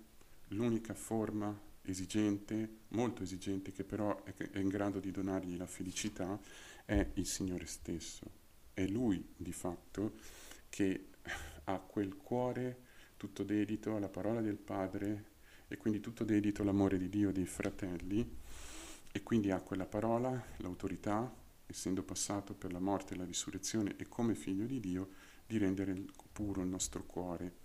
l'unica 0.49 0.93
forma 0.93 1.57
esigente, 1.83 2.79
molto 2.89 3.23
esigente, 3.23 3.71
che 3.71 3.85
però 3.85 4.25
è 4.25 4.59
in 4.59 4.67
grado 4.67 4.99
di 4.99 5.13
donargli 5.13 5.57
la 5.57 5.69
felicità, 5.69 6.37
è 6.85 7.11
il 7.15 7.25
Signore 7.25 7.67
stesso. 7.67 8.29
È 8.75 8.85
Lui, 8.89 9.25
di 9.37 9.53
fatto, 9.53 10.15
che 10.69 11.11
ha 11.63 11.79
quel 11.79 12.17
cuore 12.17 12.81
tutto 13.17 13.45
dedito 13.45 13.95
alla 13.95 14.09
parola 14.09 14.41
del 14.41 14.59
Padre 14.59 15.27
e 15.69 15.77
quindi 15.77 16.01
tutto 16.01 16.25
dedito 16.25 16.63
all'amore 16.63 16.99
di 16.99 17.09
Dio 17.09 17.29
e 17.29 17.33
dei 17.33 17.47
fratelli 17.47 18.29
e 19.13 19.23
quindi 19.23 19.53
ha 19.53 19.61
quella 19.61 19.87
parola, 19.87 20.45
l'autorità, 20.57 21.33
essendo 21.67 22.03
passato 22.03 22.53
per 22.53 22.73
la 22.73 22.81
morte 22.81 23.15
e 23.15 23.17
la 23.17 23.25
risurrezione 23.25 23.95
e 23.97 24.09
come 24.09 24.35
figlio 24.35 24.67
di 24.67 24.81
Dio, 24.81 25.26
di 25.47 25.59
rendere 25.59 25.95
puro 26.33 26.63
il 26.63 26.69
nostro 26.69 27.05
cuore 27.05 27.65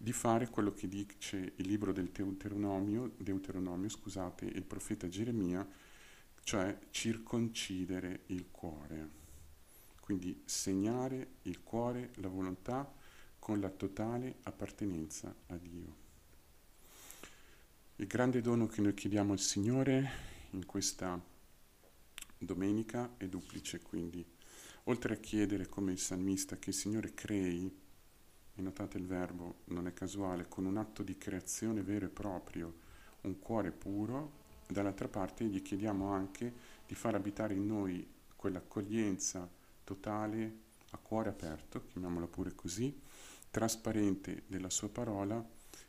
di 0.00 0.12
fare 0.12 0.48
quello 0.48 0.72
che 0.72 0.86
dice 0.86 1.54
il 1.56 1.66
libro 1.66 1.92
del 1.92 2.10
Deuteronomio, 2.10 3.14
Deuteronomio 3.16 3.88
scusate, 3.88 4.44
il 4.44 4.62
profeta 4.62 5.08
Geremia, 5.08 5.66
cioè 6.44 6.78
circoncidere 6.90 8.20
il 8.26 8.46
cuore. 8.50 9.16
Quindi 10.00 10.40
segnare 10.44 11.34
il 11.42 11.62
cuore, 11.64 12.12
la 12.14 12.28
volontà 12.28 12.90
con 13.40 13.58
la 13.60 13.70
totale 13.70 14.36
appartenenza 14.44 15.34
a 15.48 15.56
Dio. 15.56 16.06
Il 17.96 18.06
grande 18.06 18.40
dono 18.40 18.68
che 18.68 18.80
noi 18.80 18.94
chiediamo 18.94 19.32
al 19.32 19.40
Signore 19.40 20.10
in 20.50 20.64
questa 20.64 21.20
domenica 22.38 23.14
è 23.16 23.26
duplice, 23.26 23.80
quindi 23.80 24.24
oltre 24.88 25.14
a 25.14 25.18
chiedere 25.18 25.68
come 25.68 25.92
il 25.92 25.98
salmista 25.98 26.58
che 26.58 26.70
il 26.70 26.76
Signore 26.76 27.12
crei 27.12 27.70
e 28.54 28.62
notate 28.62 28.96
il 28.96 29.06
verbo 29.06 29.60
non 29.66 29.86
è 29.86 29.92
casuale, 29.92 30.48
con 30.48 30.64
un 30.64 30.78
atto 30.78 31.02
di 31.02 31.16
creazione 31.16 31.82
vero 31.82 32.06
e 32.06 32.10
proprio, 32.10 32.74
un 33.22 33.38
cuore 33.38 33.70
puro, 33.70 34.46
dall'altra 34.66 35.08
parte 35.08 35.44
gli 35.44 35.62
chiediamo 35.62 36.10
anche 36.10 36.52
di 36.86 36.94
far 36.94 37.14
abitare 37.14 37.54
in 37.54 37.66
noi 37.66 38.06
quell'accoglienza 38.34 39.48
totale, 39.84 40.66
a 40.90 40.98
cuore 40.98 41.28
aperto, 41.28 41.84
chiamiamola 41.86 42.26
pure 42.26 42.54
così, 42.54 42.98
trasparente 43.50 44.44
della 44.46 44.70
sua 44.70 44.88
parola, 44.88 45.46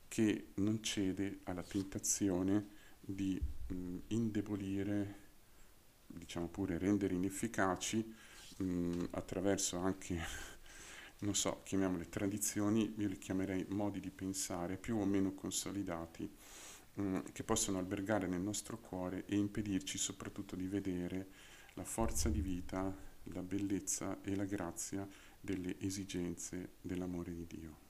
che 0.09 0.47
non 0.55 0.83
cede 0.83 1.39
alla 1.43 1.63
tentazione 1.63 2.67
di 2.99 3.41
mh, 3.67 3.97
indebolire, 4.07 5.15
diciamo 6.05 6.47
pure 6.47 6.77
rendere 6.77 7.13
inefficaci 7.13 8.27
mh, 8.59 9.07
attraverso 9.11 9.77
anche 9.77 10.17
non 11.19 11.35
so, 11.35 11.61
chiamiamole 11.63 12.07
tradizioni, 12.09 12.93
io 12.97 13.07
le 13.07 13.17
chiamerei 13.17 13.65
modi 13.69 13.99
di 13.99 14.11
pensare 14.11 14.77
più 14.77 14.97
o 14.97 15.05
meno 15.05 15.33
consolidati 15.33 16.29
mh, 16.93 17.01
mm, 17.01 17.17
che 17.31 17.43
possono 17.43 17.77
albergare 17.77 18.27
nel 18.27 18.41
nostro 18.41 18.77
cuore 18.77 19.25
e 19.25 19.35
impedirci 19.35 19.97
soprattutto 19.97 20.55
di 20.55 20.67
vedere 20.67 21.27
la 21.73 21.83
forza 21.83 22.29
di 22.29 22.41
vita, 22.41 22.93
la 23.23 23.41
bellezza 23.41 24.21
e 24.21 24.35
la 24.35 24.45
grazia 24.45 25.07
delle 25.39 25.79
esigenze 25.79 26.73
dell'amore 26.81 27.33
di 27.33 27.45
Dio. 27.47 27.88